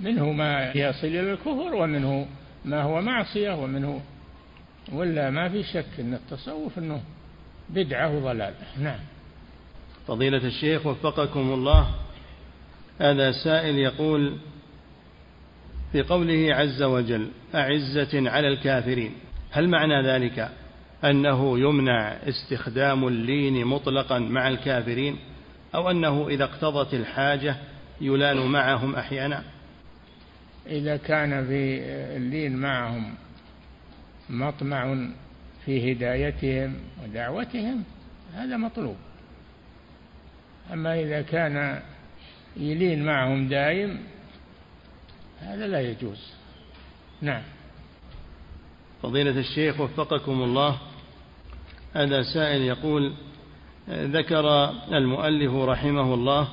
[0.00, 2.26] منه ما يصل إلى الكفر ومنه
[2.64, 4.00] ما هو معصية ومنه
[4.92, 7.02] ولا ما في شك أن التصوف أنه
[7.68, 8.54] بدعة وضلال.
[8.80, 8.98] نعم.
[10.06, 11.88] فضيلة الشيخ وفقكم الله
[13.00, 14.36] هذا سائل يقول
[15.92, 19.12] في قوله عز وجل أعزة على الكافرين.
[19.50, 20.50] هل معنى ذلك؟
[21.04, 25.18] أنه يمنع استخدام اللين مطلقا مع الكافرين
[25.74, 27.56] أو أنه إذا اقتضت الحاجة
[28.00, 29.44] يلان معهم أحيانا.
[30.66, 31.80] إذا كان في
[32.16, 33.14] اللين معهم
[34.30, 35.08] مطمع
[35.64, 36.74] في هدايتهم
[37.04, 37.84] ودعوتهم
[38.34, 38.96] هذا مطلوب.
[40.72, 41.82] أما إذا كان
[42.56, 43.98] يلين معهم دائم
[45.40, 46.32] هذا لا يجوز.
[47.22, 47.42] نعم.
[49.02, 50.78] فضيلة الشيخ وفقكم الله
[51.94, 53.12] هذا سائل يقول
[53.90, 56.48] ذكر المؤلف رحمه الله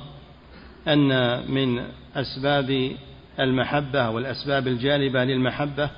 [0.88, 1.84] أن من
[2.14, 2.92] أسباب
[3.40, 5.90] المحبة والأسباب الجالبة للمحبة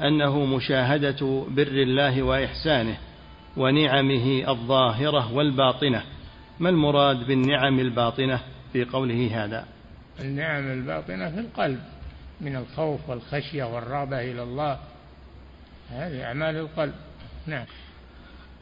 [0.00, 2.96] أنه مشاهدة بر الله وإحسانه
[3.56, 6.02] ونعمه الظاهرة والباطنة.
[6.60, 8.40] ما المراد بالنعم الباطنة
[8.72, 9.64] في قوله هذا؟
[10.20, 11.80] النعم الباطنة في القلب
[12.40, 14.78] من الخوف والخشية والرغبة إلى الله.
[15.90, 16.94] هذه أعمال القلب.
[17.46, 17.64] نعم.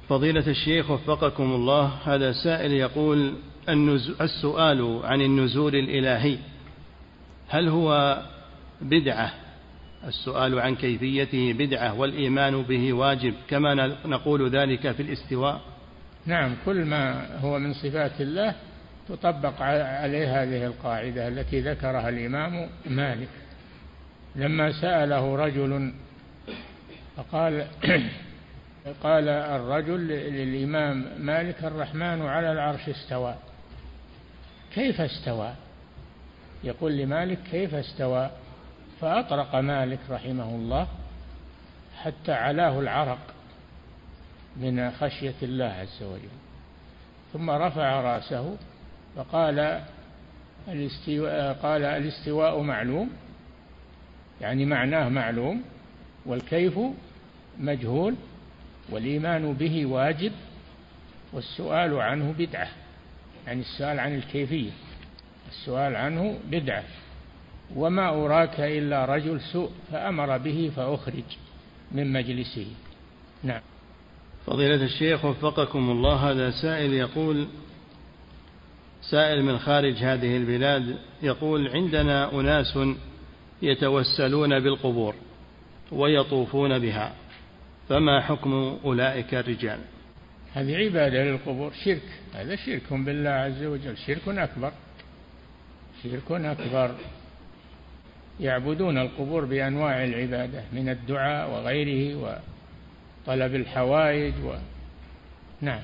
[0.08, 3.34] فضيلة الشيخ وفقكم الله هذا سائل يقول
[4.20, 6.38] السؤال عن النزول الإلهي.
[7.48, 8.18] هل هو
[8.80, 9.32] بدعة؟
[10.06, 13.74] السؤال عن كيفيته بدعة والإيمان به واجب كما
[14.04, 15.60] نقول ذلك في الاستواء.
[16.26, 18.54] نعم كل ما هو من صفات الله
[19.08, 23.28] تطبق عليه هذه القاعدة التي ذكرها الإمام مالك.
[24.36, 25.92] لما سأله رجل
[27.16, 27.66] فقال
[29.02, 33.34] قال الرجل للإمام مالك الرحمن على العرش استوى.
[34.74, 35.54] كيف استوى؟
[36.64, 38.30] يقول لمالك كيف استوى؟
[39.00, 40.88] فأطرق مالك رحمه الله
[41.96, 43.18] حتى علاه العرق
[44.56, 46.28] من خشية الله عز وجل.
[47.32, 48.56] ثم رفع رأسه
[49.16, 49.82] فقال
[50.68, 53.10] الاستواء قال الاستواء معلوم
[54.40, 55.62] يعني معناه معلوم
[56.26, 56.78] والكيف
[57.58, 58.14] مجهول
[58.90, 60.32] والإيمان به واجب
[61.32, 62.68] والسؤال عنه بدعة
[63.46, 64.70] يعني السؤال عن الكيفية
[65.48, 66.84] السؤال عنه بدعة.
[67.76, 71.24] وما أراك إلا رجل سوء فأمر به فأخرج
[71.92, 72.66] من مجلسه.
[73.42, 73.60] نعم.
[74.46, 77.46] فضيلة الشيخ وفقكم الله هذا سائل يقول
[79.10, 82.78] سائل من خارج هذه البلاد يقول عندنا أناس
[83.62, 85.14] يتوسلون بالقبور
[85.92, 87.12] ويطوفون بها.
[87.92, 89.78] فما حكم أولئك الرجال؟
[90.52, 92.02] هذه عبادة للقبور شرك.
[92.34, 93.96] هذا شرك بالله عز وجل.
[93.96, 94.72] شرك أكبر.
[96.02, 96.94] شرك أكبر.
[98.40, 102.16] يعبدون القبور بأنواع العبادة من الدعاء وغيره
[103.26, 104.54] وطلب الحوائج و...
[105.60, 105.82] نعم.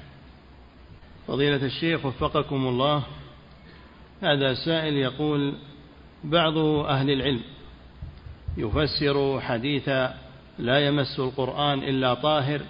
[1.27, 3.03] فضيلة الشيخ وفقكم الله
[4.23, 5.55] هذا سائل يقول
[6.25, 7.43] بعض أهل العلم
[8.57, 9.91] يفسر حديث
[10.59, 12.61] لا يمس القرآن إلا طاهر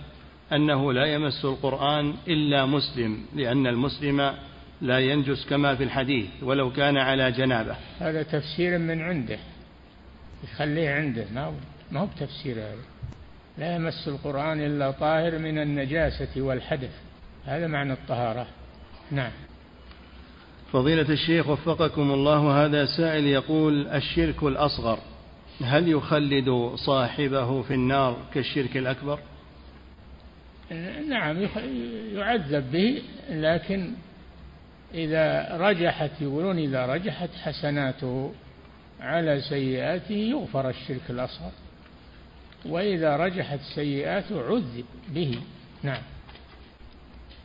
[0.52, 4.34] أنه لا يمس القرآن إلا مسلم لأن المسلم
[4.80, 7.76] لا ينجس كما في الحديث ولو كان على جنابة.
[7.98, 9.38] هذا تفسير من عنده
[10.44, 11.52] يخليه عنده ما هو
[11.90, 12.74] ما هو بتفسير هذا.
[13.58, 16.92] لا يمس القرآن إلا طاهر من النجاسة والحدث.
[17.44, 18.46] هذا معنى الطهارة.
[19.10, 19.30] نعم.
[20.72, 24.98] فضيلة الشيخ وفقكم الله هذا سائل يقول الشرك الأصغر.
[25.64, 29.18] هل يخلد صاحبه في النار كالشرك الأكبر؟
[31.08, 31.48] نعم
[32.12, 33.92] يعذب به لكن
[34.94, 38.32] إذا رجحت يقولون إذا رجحت حسناته
[39.00, 41.50] على سيئاته يغفر الشرك الأصغر.
[42.66, 45.38] وإذا رجحت سيئاته عذب به.
[45.82, 46.02] نعم.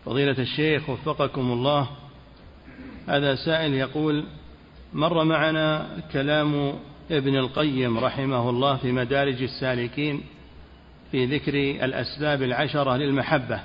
[0.06, 1.90] فضيلة الشيخ وفقكم الله
[3.08, 4.26] هذا سائل يقول
[4.94, 6.80] مر معنا كلام
[7.12, 10.22] ابن القيم رحمه الله في مدارج السالكين
[11.12, 11.54] في ذكر
[11.86, 13.60] الأسباب العشرة للمحبة.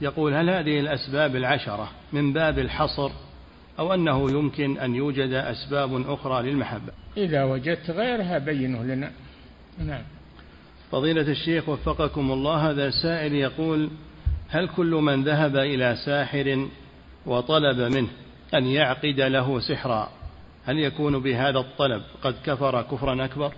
[0.00, 3.10] يقول هل هذه الأسباب العشرة من باب الحصر
[3.78, 9.12] أو أنه يمكن أن يوجد أسباب أخرى للمحبة؟ إذا وجدت غيرها بينه لنا.
[9.78, 10.02] نعم.
[10.92, 13.90] فضيلة الشيخ وفقكم الله هذا سائل يقول
[14.48, 16.68] هل كل من ذهب إلى ساحر
[17.26, 18.08] وطلب منه
[18.54, 20.21] أن يعقد له سحرا؟
[20.66, 23.52] هل يكون بهذا الطلب قد كفر كفرا أكبر؟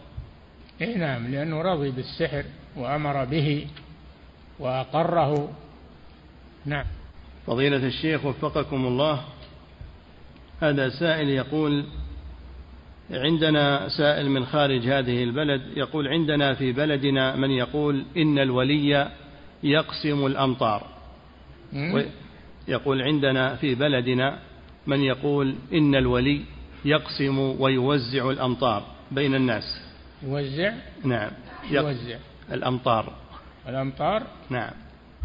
[0.80, 2.44] إيه نعم لأنه رضي بالسحر
[2.76, 3.66] وأمر به
[4.59, 5.52] وأقره.
[6.66, 6.84] نعم.
[7.46, 9.24] فضيلة الشيخ وفقكم الله
[10.61, 11.84] هذا سائل يقول
[13.11, 19.11] عندنا سائل من خارج هذه البلد يقول عندنا في بلدنا من يقول إن الولي
[19.62, 20.86] يقسم الأمطار.
[22.68, 24.38] يقول عندنا في بلدنا
[24.86, 26.44] من يقول إن الولي
[26.85, 29.80] يقسم ويوزع الأمطار بين الناس.
[30.22, 30.72] يوزع؟
[31.05, 31.30] نعم.
[31.70, 32.16] يوزع.
[32.53, 33.12] الأمطار.
[33.68, 34.72] الأمطار؟ نعم.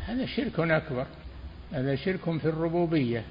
[0.06, 1.06] هذا شرك أكبر.
[1.72, 3.24] هذا شرك في الربوبية.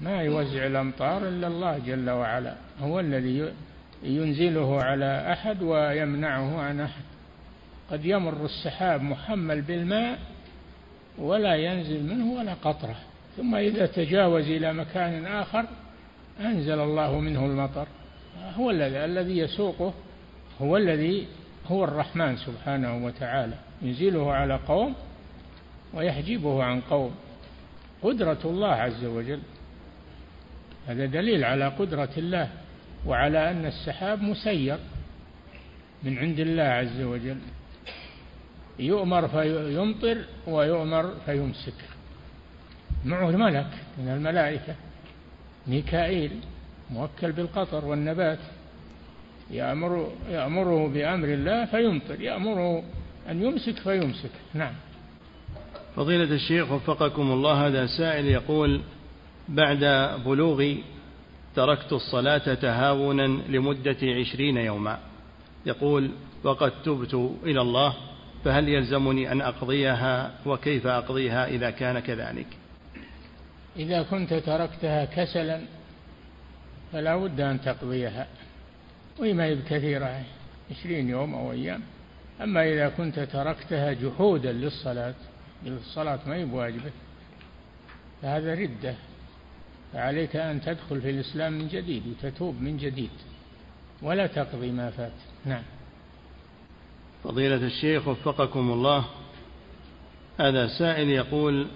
[0.00, 2.54] ما يوزع الأمطار إلا الله جل وعلا.
[2.80, 3.52] هو الذي
[4.02, 7.02] ينزله على أحد ويمنعه عن أحد.
[7.90, 10.18] قد يمر السحاب محمل بالماء
[11.18, 12.96] ولا ينزل منه ولا قطرة.
[13.36, 15.66] ثم إذا تجاوز إلى مكان آخر
[16.40, 17.86] أنزل الله منه المطر.
[18.54, 19.94] هو الذي الذي يسوقه
[20.62, 21.26] هو الذي
[21.66, 23.54] هو الرحمن سبحانه وتعالى.
[23.82, 24.94] ينزله على قوم
[25.94, 27.14] ويحجبه عن قوم.
[28.02, 29.40] قدرة الله عز وجل.
[30.88, 32.48] هذا دليل على قدرة الله
[33.06, 34.78] وعلى أن السحاب مسير
[36.02, 37.38] من عند الله عز وجل.
[38.78, 41.74] يؤمر فيمطر ويؤمر فيمسك.
[43.04, 44.74] معه ملك من الملائكة.
[45.70, 46.30] ميكائيل
[46.90, 48.38] موكل بالقطر والنبات
[49.50, 52.82] يأمر يأمره بأمر الله فيمطر يأمره
[53.30, 54.30] أن يمسك فيمسك.
[54.54, 54.72] نعم.
[55.96, 58.80] فضيلة الشيخ وفقكم الله هذا سائل يقول
[59.48, 59.84] بعد
[60.26, 60.84] بلوغي
[61.56, 64.98] تركت الصلاة تهاونا لمدة عشرين يوما.
[65.66, 66.10] يقول
[66.44, 67.14] وقد تبت
[67.44, 67.94] إلى الله
[68.44, 72.46] فهل يلزمني أن أقضيها؟ وكيف أقضيها إذا كان كذلك؟
[73.76, 75.60] إذا كنت تركتها كسلا
[76.92, 78.26] فلا بد أن تقضيها.
[79.18, 80.24] وهي ما هي بكثيرة
[80.70, 81.82] عشرين يوم أو أيام.
[82.42, 85.14] أما إذا كنت تركتها جحودا للصلاة
[85.66, 86.90] الصلاة ما هي بواجبة
[88.22, 88.94] فهذا ردة.
[89.92, 93.10] فعليك أن تدخل في الإسلام من جديد وتتوب من جديد
[94.02, 95.12] ولا تقضي ما فات.
[95.44, 95.62] نعم.
[97.24, 99.04] فضيلة الشيخ وفقكم الله.
[100.40, 101.66] هذا سائل يقول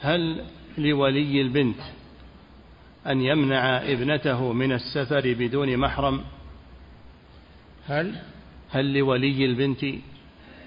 [0.00, 0.44] هل
[0.78, 1.80] لولي البنت
[3.06, 6.20] أن يمنع ابنته من السفر بدون محرم.
[7.86, 8.14] هل؟
[8.70, 9.84] هل لولي البنت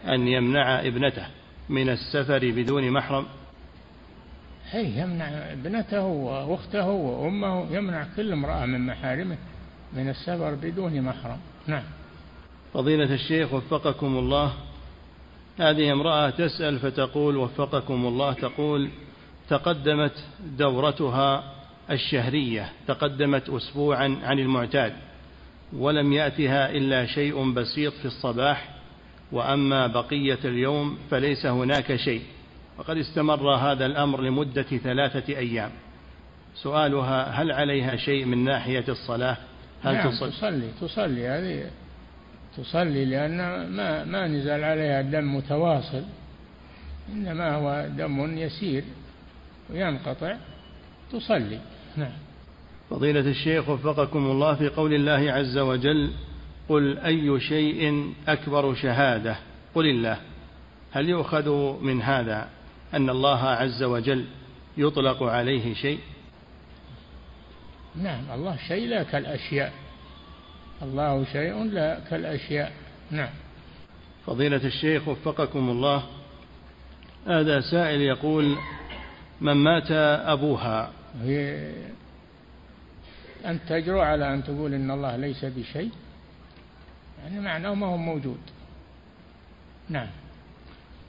[0.08, 1.28] أن يمنع ابنته
[1.70, 3.26] من السفر بدون محرم؟
[4.72, 9.38] هي يمنع ابنته وأخته وأمه يمنع كل امرأة من محارمه
[9.94, 11.38] من السفر بدون محرم.
[11.68, 11.84] نعم.
[12.74, 14.54] فضيلة الشيخ وفقكم الله.
[15.60, 18.90] هذه امرأة تسأل فتقول وفقكم الله تقول
[19.54, 20.12] تقدمت
[20.58, 21.44] دورتها
[21.92, 24.94] الشهرية تقدمت أسبوعا عن المعتاد
[25.74, 28.70] ولم يأتها إلا شيء بسيط في الصباح
[29.32, 32.22] وأما بقية اليوم فليس هناك شيء.
[32.78, 35.72] وقد استمر هذا الأمر لمدة ثلاثة أيام.
[36.56, 39.38] سؤالها هل عليها شيء من ناحية الصلاة؟
[39.84, 41.28] هل نعم تصلي تصلي, تصلي.
[41.28, 41.70] هذه
[42.58, 43.38] تصلي لأن
[43.68, 46.04] ما ما نزل عليها دم متواصل
[47.10, 48.84] إنما هو دم يسير.
[49.70, 50.36] وينقطع
[51.12, 51.60] تصلي.
[51.98, 52.12] نعم.
[52.90, 56.14] فضيلة الشيخ وفقكم الله في قول الله عز وجل
[56.70, 59.36] قل أي شيء أكبر شهادة.
[59.76, 60.18] قل الله.
[60.92, 61.50] هل يؤخذ
[61.82, 62.50] من هذا
[62.94, 64.26] أن الله عز وجل
[64.78, 66.00] يطلق عليه شيء؟
[67.96, 69.74] نعم الله شيء لا كالأشياء.
[70.82, 72.72] الله شيء لا كالأشياء.
[73.12, 73.30] نعم.
[74.26, 76.04] فضيلة الشيخ وفقكم الله
[77.28, 78.58] هذا سائل يقول
[79.44, 79.92] من مات
[80.26, 80.92] أبوها.
[81.24, 81.72] هي
[83.46, 85.92] أن تجرؤ على أن تقول إن الله ليس بشيء
[87.24, 88.40] يعني معناه ما هو موجود.
[89.90, 90.08] نعم.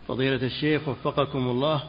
[0.09, 1.83] فضيلة الشيخ وفقكم الله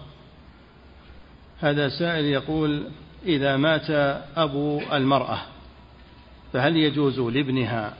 [1.60, 2.90] هذا سائل يقول
[3.26, 3.90] إذا مات
[4.38, 5.42] أبو المرأة
[6.54, 7.94] فهل يجوز لابنها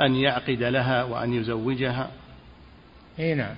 [0.00, 2.10] أن يعقد لها وأن يزوجها؟
[3.18, 3.54] اي نعم.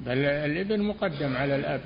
[0.00, 1.80] بل الابن مقدم على الأب.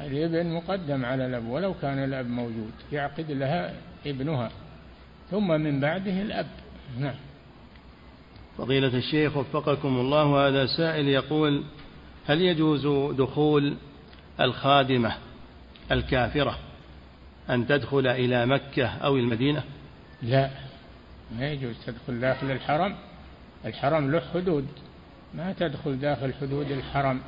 [0.00, 3.74] الابن مقدم على الأب ولو كان الأب موجود يعقد لها
[4.06, 4.50] ابنها
[5.30, 6.46] ثم من بعده الأب.
[6.98, 7.14] نعم.
[8.58, 11.64] فضيلة الشيخ وفقكم الله هذا سائل يقول
[12.26, 12.86] هل يجوز
[13.16, 13.76] دخول
[14.40, 15.14] الخادمة
[15.92, 16.58] الكافرة
[17.50, 19.64] أن تدخل إلى مكة أو المدينة؟
[20.22, 20.50] لا
[21.38, 22.96] ما يجوز تدخل داخل الحرم.
[23.64, 24.66] الحرم له حدود
[25.34, 27.20] ما تدخل داخل حدود الحرم.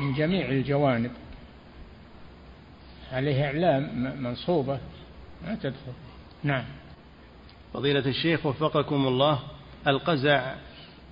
[0.00, 1.10] من جميع الجوانب.
[3.14, 4.78] عليه إعلام منصوبة.
[5.46, 5.92] ما تدخل.
[6.42, 6.64] نعم.
[7.74, 9.38] فضيلة الشيخ وفقكم الله
[9.86, 10.54] القزع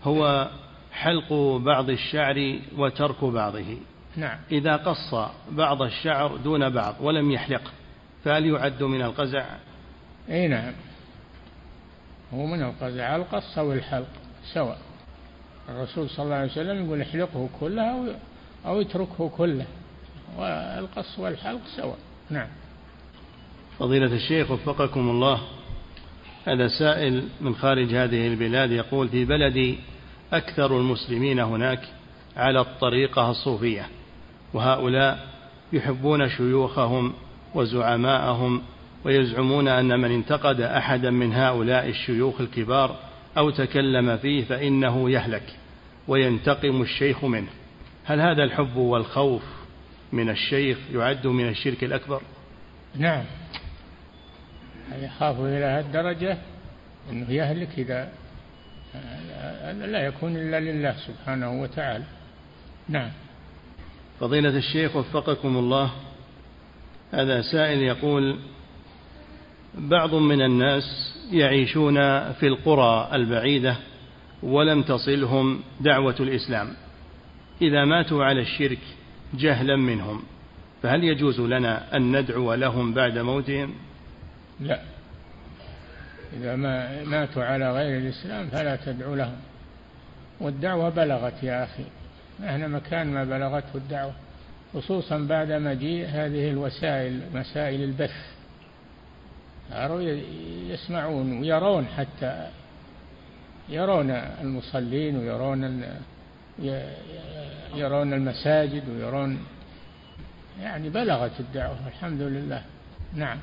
[0.04, 0.50] هو
[0.92, 1.32] حلق
[1.64, 3.76] بعض الشعر وترك بعضه.
[4.16, 4.38] نعم.
[4.52, 5.14] إذا قص
[5.50, 7.72] بعض الشعر دون بعض ولم يحلق
[8.24, 9.44] فهل يعد من القزع؟
[10.30, 10.72] إي نعم.
[12.34, 14.08] هو من القزع القص أو الحلق
[14.54, 14.78] سواء.
[15.68, 18.06] الرسول صلى الله عليه وسلم يقول احلقه كله أو,
[18.66, 19.66] أو اتركه كله.
[20.38, 21.98] والقص والحلق سواء.
[22.30, 22.48] نعم.
[23.78, 25.40] فضيلة الشيخ وفقكم الله
[26.46, 29.78] هذا سائل من خارج هذه البلاد يقول في بلدي
[30.32, 31.80] أكثر المسلمين هناك
[32.36, 33.86] على الطريقة الصوفية
[34.54, 35.28] وهؤلاء
[35.72, 37.12] يحبون شيوخهم
[37.54, 38.62] وزعماءهم
[39.04, 42.96] ويزعمون أن من انتقد أحدا من هؤلاء الشيوخ الكبار
[43.38, 45.56] أو تكلم فيه فإنه يهلك
[46.08, 47.50] وينتقم الشيخ منه.
[48.04, 49.42] هل هذا الحب والخوف
[50.12, 52.22] من الشيخ يعد من الشرك الأكبر؟
[52.96, 53.24] نعم.
[54.92, 56.38] يخاف إلى الدرجة
[57.10, 58.12] أنه يهلك إذا
[59.72, 62.04] لا يكون إلا لله سبحانه وتعالى.
[62.88, 63.10] نعم.
[64.20, 65.90] فضيلة الشيخ وفقكم الله
[67.12, 68.38] هذا سائل يقول
[69.74, 70.84] بعض من الناس
[71.32, 71.96] يعيشون
[72.32, 73.76] في القرى البعيدة
[74.42, 76.68] ولم تصلهم دعوة الإسلام.
[77.62, 78.78] إذا ماتوا على الشرك
[79.34, 80.22] جهلا منهم.
[80.82, 83.74] فهل يجوز لنا أن ندعو لهم بعد موتهم؟
[84.60, 84.80] لا.
[86.36, 89.36] إذا ما ماتوا على غير الإسلام فلا تدعو لهم.
[90.40, 91.84] والدعوة بلغت يا أخي.
[92.44, 94.12] إحنا مكان ما بلغته الدعوة
[94.74, 98.32] خصوصا بعد مجيء هذه الوسائل مسائل البث.
[99.70, 100.00] صاروا
[100.68, 102.48] يسمعون ويرون حتى
[103.68, 105.84] يرون المصلين ويرون
[107.74, 109.38] يرون المساجد ويرون
[110.60, 112.62] يعني بلغت الدعوة الحمد لله.
[113.14, 113.38] نعم.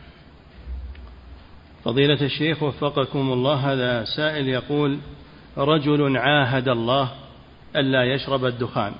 [1.83, 4.99] فضيلة الشيخ وفقكم الله هذا سائل يقول
[5.57, 7.11] رجل عاهد الله
[7.75, 8.93] ألا يشرب الدخان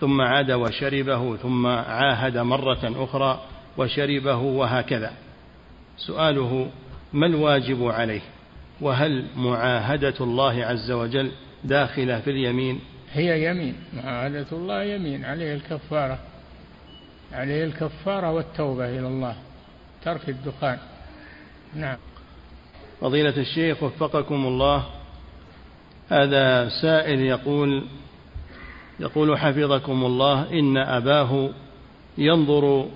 [0.00, 3.40] ثم عاد وشربه ثم عاهد مرة أخرى
[3.76, 5.12] وشربه وهكذا.
[5.96, 6.70] سؤاله
[7.12, 8.20] ما الواجب عليه؟
[8.80, 11.30] وهل معاهدة الله عز وجل
[11.64, 12.80] داخلة في اليمين؟
[13.12, 16.18] هي يمين معاهدة الله يمين عليه الكفارة
[17.32, 19.36] عليه الكفارة والتوبة إلى الله
[20.04, 20.78] ترك الدخان.
[21.74, 21.96] نعم.
[23.00, 24.84] فضيلة الشيخ وفقكم الله
[26.08, 27.84] هذا سائل يقول
[29.00, 31.50] يقول حفظكم الله إن أباه
[32.18, 32.88] ينظر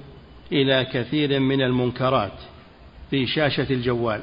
[0.52, 2.32] إلى كثير من المنكرات
[3.10, 4.22] في شاشة الجوال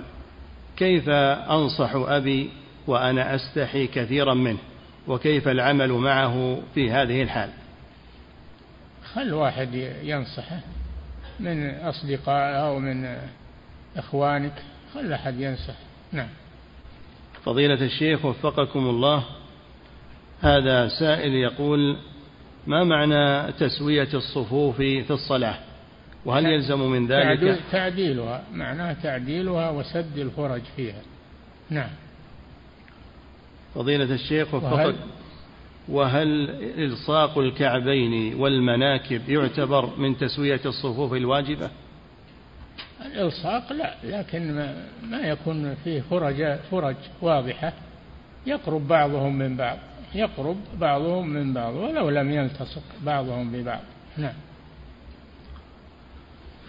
[0.78, 1.10] كيف
[1.50, 2.50] أنصح أبي
[2.88, 4.58] وأنا أستحي كثيرا منه؟
[5.10, 7.50] وكيف العمل معه في هذه الحال؟
[9.14, 10.60] خل واحد ينصحه
[11.40, 13.18] من أصدقائه أو من
[13.98, 15.76] إخوانك خل أحد ينصح.
[16.12, 16.28] نعم.
[17.44, 19.24] فضيلة الشيخ وفقكم الله
[20.42, 21.98] هذا سائل يقول
[22.68, 25.58] ما معنى تسوية الصفوف في الصلاة؟
[26.26, 31.02] وهل يلزم من ذلك؟ تعديلها معناه تعديلها وسد الفرج فيها.
[31.70, 31.90] نعم.
[33.76, 34.96] فضيلة الشيخ وفقك
[35.90, 41.70] وهل إلصاق الكعبين والمناكب يعتبر من تسوية الصفوف الواجبة؟
[43.06, 44.74] الإلصاق لا لكن
[45.10, 47.74] ما, يكون فيه فرج فرج واضحة.
[48.48, 49.78] يقرب بعضهم من بعض
[50.16, 53.82] يقرب بعضهم من بعض ولو لم يلتصق بعضهم ببعض.
[54.18, 54.34] نعم.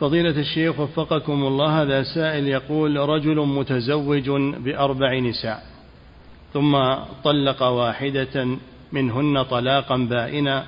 [0.00, 5.69] فضيلة الشيخ وفقكم الله هذا سائل يقول رجل متزوج بأربع نساء.
[6.52, 6.94] ثم
[7.24, 8.46] طلق واحدة
[8.92, 10.64] منهن طلاقا بائنا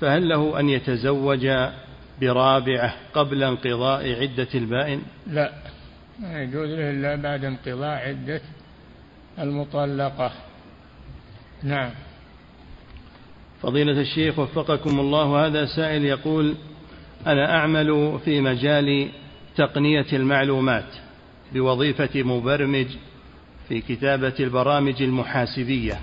[0.00, 1.48] فهل له أن يتزوج
[2.20, 5.52] برابعة قبل انقضاء عدة البائن؟ لا
[6.18, 8.40] ما يجوز له إلا بعد انقضاء عدة
[9.38, 10.32] المطلقة.
[11.62, 11.90] نعم.
[13.62, 16.54] فضيلة الشيخ وفقكم الله هذا سائل يقول
[17.26, 19.08] أنا أعمل في مجال
[19.56, 20.94] تقنية المعلومات
[21.52, 22.86] بوظيفة مبرمج
[23.68, 26.00] في كتابة البرامج المحاسبية.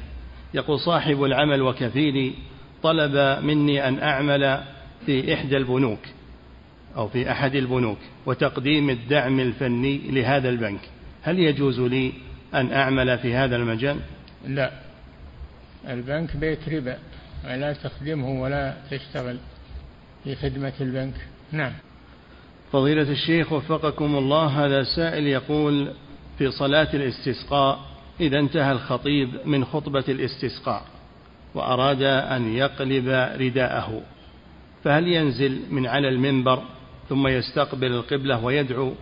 [0.53, 2.33] يقول صاحب العمل وكفيلي
[2.83, 4.63] طلب مني أن أعمل
[5.05, 5.99] في إحدى البنوك
[6.97, 10.81] أو في أحد البنوك وتقديم الدعم الفني لهذا البنك.
[11.21, 12.13] هل يجوز لي
[12.53, 13.97] أن أعمل في هذا المجال؟
[14.47, 14.71] لا.
[15.89, 16.97] البنك بيت ربا
[17.45, 19.37] ولا تخدمه ولا تشتغل
[20.23, 21.13] في خدمة البنك.
[21.51, 21.71] نعم.
[22.71, 25.93] فضيلة الشيخ وفقكم الله هذا سائل يقول
[26.39, 27.79] في صلاة الاستسقاء
[28.19, 30.83] إذا انتهى الخطيب من خطبة الاستسقاء
[31.55, 33.07] وأراد أن يقلب
[33.39, 34.01] رداءه.
[34.83, 36.63] فهل ينزل من على المنبر
[37.09, 38.93] ثم يستقبل القبلة ويدعو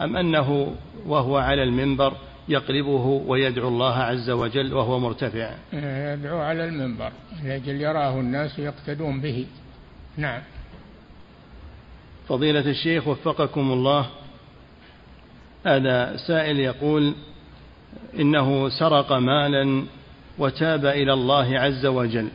[0.00, 0.74] أم أنه
[1.06, 2.12] وهو على المنبر
[2.48, 7.12] يقلبه ويدعو الله عز وجل وهو مرتفع؟ يدعو على المنبر
[7.44, 9.46] لأجل يراه الناس يقتدون به.
[10.16, 10.40] نعم.
[12.28, 14.06] فضيلة الشيخ وفقكم الله
[15.64, 17.14] هذا سائل يقول
[18.20, 19.84] إنه سرق مالا
[20.38, 22.28] وتاب إلى الله عز وجل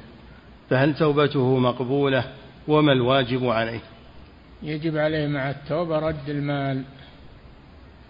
[0.69, 2.23] فهل توبته مقبولة
[2.67, 3.79] وما الواجب عليه؟
[4.63, 6.83] يجب عليه مع التوبة رد المال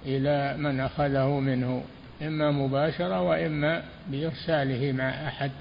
[0.06, 1.84] إلى من أخذه منه
[2.22, 5.52] إما مباشرة وإما بإرساله مع أحد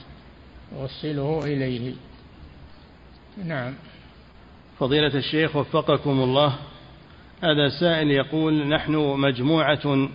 [0.77, 1.93] يوصله إليه.
[3.45, 3.75] نعم.
[4.79, 6.55] فضيلة الشيخ وفقكم الله
[7.43, 10.09] هذا سائل يقول نحن مجموعة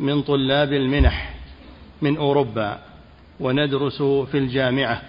[0.00, 1.34] من طلاب المنح
[2.02, 2.78] من أوروبا
[3.40, 5.02] وندرس في الجامعة.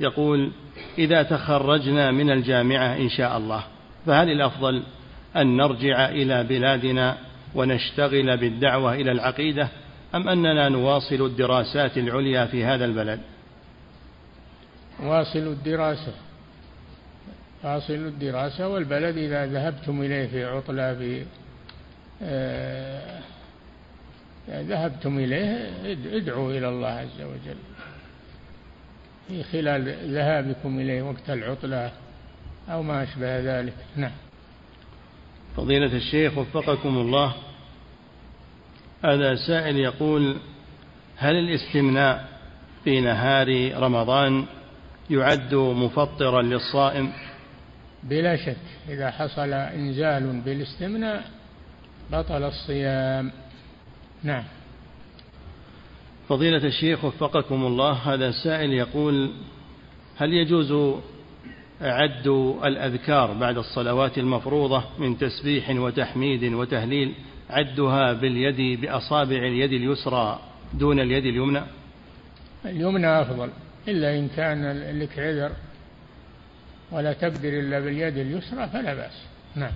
[0.00, 0.50] يقول
[0.98, 3.64] إذا تخرجنا من الجامعة إن شاء الله
[4.06, 4.82] فهل الأفضل
[5.36, 7.18] أن نرجع إلى بلادنا
[7.54, 9.68] ونشتغل بالدعوة إلى العقيدة
[10.14, 13.20] أم أننا نواصل الدراسات العليا في هذا البلد؟
[15.02, 16.12] واصلوا الدراسة.
[17.62, 21.24] فاصل الدراسة والبلد إذا ذهبتم إليه في عطلة في
[22.22, 23.20] آه
[24.48, 25.70] ذهبتم إليه
[26.16, 27.56] ادعوا إلى الله عز وجل.
[29.28, 31.92] في خلال ذهابكم إليه وقت العطلة
[32.68, 33.74] أو ما أشبه ذلك.
[33.96, 34.12] نعم.
[35.56, 37.34] فضيلة الشيخ وفقكم الله.
[39.04, 40.36] هذا سائل يقول
[41.16, 42.28] هل الاستمناء
[42.84, 44.46] في نهار رمضان
[45.10, 47.12] يعد مفطرا للصائم؟
[48.02, 48.56] بلا شك
[48.88, 51.30] إذا حصل إنزال بالاستمناء
[52.12, 53.32] بطل الصيام.
[54.22, 54.44] نعم.
[56.28, 59.32] فضيلة الشيخ وفقكم الله هذا سائل يقول
[60.16, 60.98] هل يجوز
[61.80, 62.26] عد
[62.64, 67.14] الأذكار بعد الصلوات المفروضة من تسبيح وتحميد وتهليل
[67.50, 70.38] عدها باليد بأصابع اليد اليسرى
[70.74, 71.62] دون اليد اليمنى؟
[72.64, 73.50] اليمنى أفضل
[73.88, 75.52] إلا إن كان لك عذر.
[76.92, 79.22] ولا تقدر إلا باليد اليسرى فلا بأس.
[79.56, 79.72] نعم.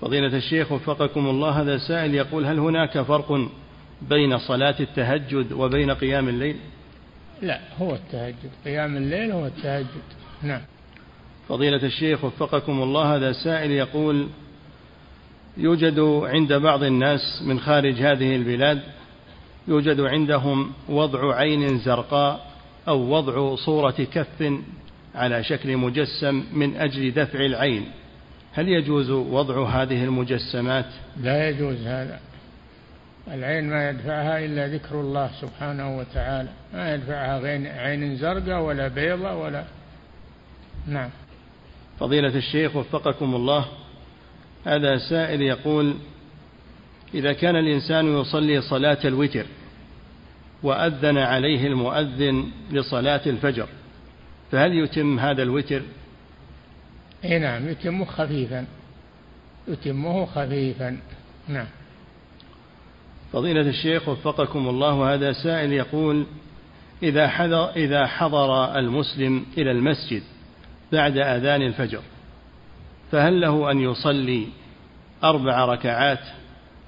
[0.00, 3.48] فضيلة الشيخ وفقكم الله هذا سائل يقول هل هناك فرق
[4.02, 6.56] بين صلاة التهجد وبين قيام الليل؟
[7.42, 8.50] لا هو التهجد.
[8.64, 10.02] قيام الليل هو التهجد.
[10.42, 10.60] نعم.
[11.48, 14.28] فضيلة الشيخ وفقكم الله هذا سائل يقول
[15.56, 18.82] يوجد عند بعض الناس من خارج هذه البلاد
[19.68, 22.46] يوجد عندهم وضع عين زرقاء
[22.88, 24.52] أو وضع صورة كف
[25.14, 27.84] على شكل مجسم من أجل دفع العين.
[28.52, 30.86] هل يجوز وضع هذه المجسمات؟
[31.22, 32.20] لا يجوز هذا.
[33.34, 36.48] العين ما يدفعها إلا ذكر الله سبحانه وتعالى.
[36.74, 37.40] ما يدفعها
[37.80, 39.64] عين زرقاء ولا بيضة ولا
[40.86, 41.10] نعم.
[42.00, 43.64] فضيلة الشيخ وفقكم الله
[44.64, 45.94] هذا سائل يقول
[47.14, 49.46] إذا كان الإنسان يصلي صلاة الوتر
[50.62, 53.66] وأذن عليه المؤذن لصلاة الفجر
[54.50, 55.82] فهل يتم هذا الوتر؟
[57.24, 58.66] إي نعم يتمه خفيفا.
[59.68, 60.98] يتمه خفيفا.
[61.48, 61.66] نعم.
[63.32, 66.26] فضيلة الشيخ وفقكم الله هذا سائل يقول
[67.02, 70.22] إذا حضر, إذا حضر المسلم إلى المسجد
[70.92, 72.00] بعد أذان الفجر
[73.12, 74.46] فهل له أن يصلي
[75.24, 76.18] أربع ركعات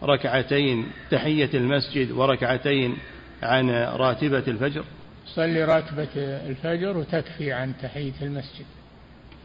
[0.02, 2.96] ركعتين تحية المسجد وركعتين
[3.42, 4.84] عن راتبة الفجر؟
[5.26, 8.66] صلي راتبة الفجر وتكفي عن تحية المسجد.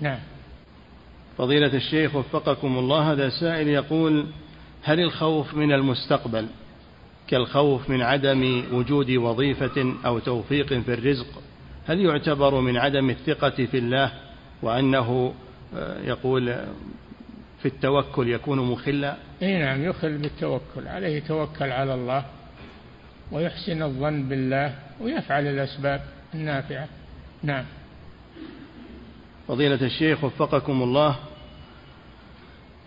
[0.01, 0.19] نعم.
[1.37, 4.25] فضيلة الشيخ وفقكم الله هذا سائل يقول
[4.83, 6.47] هل الخوف من المستقبل
[7.27, 11.27] كالخوف من عدم وجود وظيفة أو توفيق في الرزق
[11.87, 14.11] هل يعتبر من عدم الثقة في الله
[14.61, 15.33] وأنه
[15.75, 16.45] آه، يقول
[17.61, 22.25] في التوكل يكون مخلا؟ إي نعم يخل بالتوكل عليه يتوكل على الله
[23.31, 26.01] ويحسن الظن بالله ويفعل الأسباب
[26.33, 26.87] النافعة.
[27.43, 27.65] نعم.
[29.47, 31.15] فضيلة الشيخ وفقكم الله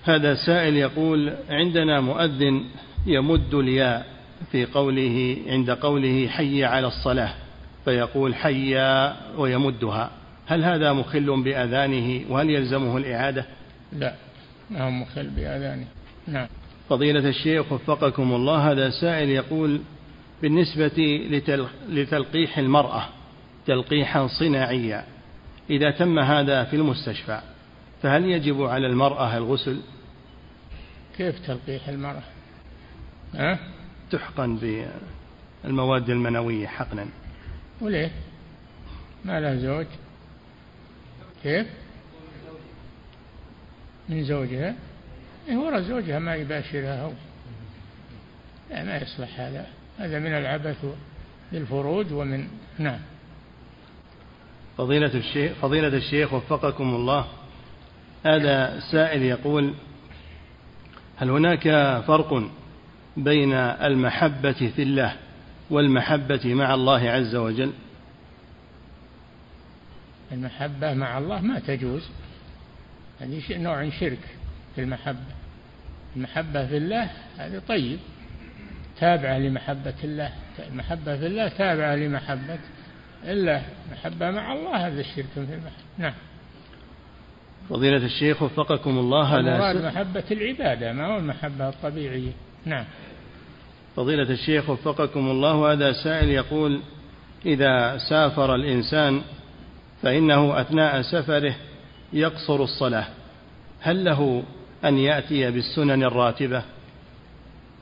[0.04, 2.64] هذا سائل يقول عندنا مؤذن
[3.06, 4.06] يمد الياء
[4.52, 7.34] في قوله عند قوله حي على الصلاة
[7.84, 8.76] فيقول حي
[9.36, 10.10] ويمدها.
[10.46, 13.44] هل هذا مخل بأذانه؟ وهل يلزمه الإعادة؟
[13.92, 14.14] لا
[14.70, 15.86] ما هو مخل بأذانه.
[16.28, 16.46] نعم.
[16.88, 19.80] فضيلة الشيخ وفقكم الله هذا سائل يقول
[20.42, 21.20] بالنسبة
[21.88, 23.08] لتلقيح المرأة
[23.66, 25.04] تلقيحا صناعيا.
[25.70, 27.40] إذا تم هذا في المستشفى
[28.02, 29.80] فهل يجب على المرأة الغسل؟
[31.16, 32.22] كيف تلقيح المرأة؟
[33.34, 33.58] ها؟
[34.10, 34.56] تحقن
[35.64, 37.06] بالمواد المنوية حقنا.
[37.80, 38.10] وليه؟
[39.24, 39.86] ما له زوج؟
[41.42, 41.66] كيف؟
[44.08, 44.74] من زوجها؟
[45.48, 47.12] إيه ورا زوجها ما يباشرها هو.
[48.70, 49.66] لا ما يصلح هذا.
[50.00, 50.86] هذا من العبث
[51.52, 52.48] بالفروج ومن
[52.78, 53.00] نعم.
[54.78, 57.26] فضيلة الشيخ فضيلة الشيخ وفقكم الله.
[58.26, 59.74] هذا سائل يقول
[61.16, 61.62] هل هناك
[62.06, 62.50] فرق
[63.16, 65.16] بين المحبة في الله
[65.70, 67.72] والمحبة مع الله عز وجل؟
[70.32, 72.08] المحبة مع الله ما تجوز.
[73.20, 74.28] هذه نوع شرك
[74.74, 75.34] في المحبة.
[76.16, 77.98] المحبة في الله هذا طيب.
[79.00, 80.30] تابعة لمحبة الله.
[80.70, 82.58] المحبة في الله تابعة لمحبة
[83.24, 83.62] الله.
[83.92, 85.70] محبة مع الله هذا الشرك في المحبة.
[85.98, 86.14] نعم.
[87.70, 92.32] فضيلة الشيخ وفقكم الله المراد محبة العبادة ما هو المحبة الطبيعية؟
[92.66, 92.84] نعم.
[93.96, 96.80] فضيلة الشيخ وفقكم الله هذا سائل يقول
[97.46, 99.22] إذا سافر الإنسان
[100.02, 101.54] فإنه أثناء سفره
[102.12, 103.06] يقصر الصلاة.
[103.80, 104.42] هل له
[104.84, 106.62] أن يأتي بالسنن الراتبة؟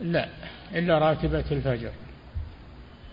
[0.01, 0.29] لا.
[0.75, 1.91] إلا راتبة الفجر.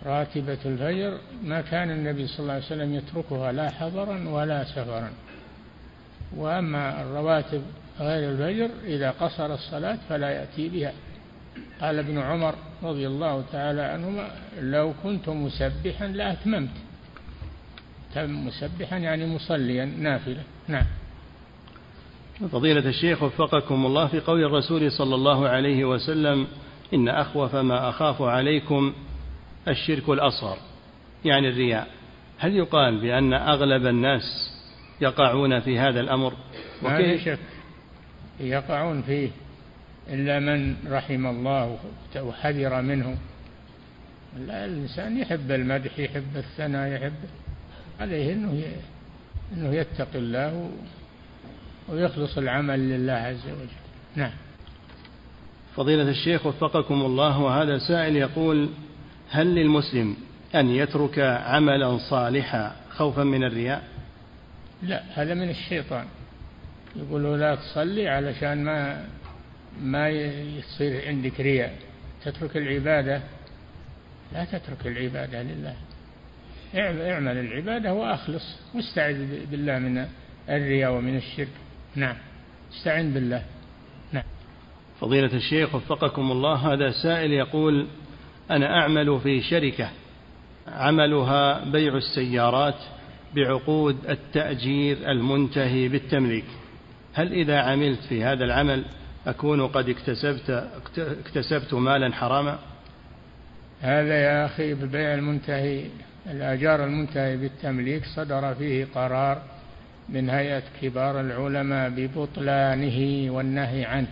[0.05, 5.11] راتبة الفجر ما كان النبي صلى الله عليه وسلم يتركها لا حضرا ولا سفرا.
[6.35, 7.61] وأما الرواتب
[7.99, 10.93] غير الفجر إذا قصر الصلاة فلا يأتي بها.
[11.81, 16.69] قال ابن عمر رضي الله تعالى عنهما لو كنت مسبحا لأتممت.
[18.17, 20.43] مسبحا يعني مصليا نافلة.
[20.67, 20.85] نعم.
[22.51, 26.47] فضيلة الشيخ وفقكم الله في قول الرسول صلى الله عليه وسلم
[26.93, 28.93] إن أخوف ما أخاف عليكم
[29.67, 30.57] الشرك الأصغر
[31.25, 31.87] يعني الرياء.
[32.37, 34.21] هل يقال بأن أغلب الناس
[35.01, 36.33] يقعون في هذا الأمر؟
[36.81, 37.39] ما في شك
[38.39, 39.29] يقعون فيه
[40.09, 41.77] إلا من رحم الله
[42.15, 43.17] وحذر منه.
[44.47, 47.13] لا الإنسان يحب المدح يحب الثناء يحب
[47.99, 48.63] عليه أنه
[49.53, 50.71] أنه يتقي الله
[51.89, 53.67] ويخلص العمل لله عز وجل.
[54.15, 54.31] نعم.
[55.75, 58.69] فضيلة الشيخ وفقكم الله وهذا سائل يقول
[59.29, 60.15] هل للمسلم
[60.55, 63.83] أن يترك عملا صالحا خوفا من الرياء؟
[64.83, 66.05] لا هذا من الشيطان.
[66.95, 69.05] يقول لا تصلي علشان ما
[69.81, 71.75] ما يصير عندك رياء.
[72.25, 73.21] تترك العبادة؟
[74.33, 75.75] لا تترك العبادة لله.
[76.75, 78.55] اعمل العبادة وأخلص.
[78.75, 80.07] واستعذ بالله من
[80.49, 81.47] الرياء ومن الشرك.
[81.95, 82.15] نعم
[82.73, 83.43] استعن بالله.
[85.01, 87.87] فضيلة الشيخ وفقكم الله هذا سائل يقول
[88.51, 89.89] أنا أعمل في شركة
[90.67, 92.75] عملها بيع السيارات
[93.35, 96.45] بعقود التأجير المنتهي بالتمليك.
[97.13, 98.85] هل إذا عملت في هذا العمل
[99.27, 102.59] أكون قد اكتسبت اكتسبت مالا حراما؟
[103.81, 105.85] هذا يا أخي بالبيع المنتهي
[106.31, 109.41] الآجار المنتهي بالتمليك صدر فيه قرار
[110.09, 114.07] من هيئة كبار العلماء ببطلانه والنهي عنه.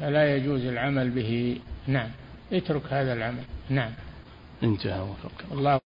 [0.00, 1.58] فلا يجوز العمل به.
[1.86, 2.10] نعم.
[2.52, 3.42] اترك هذا العمل.
[3.70, 3.90] نعم.
[4.62, 5.80] انتهى وفق الله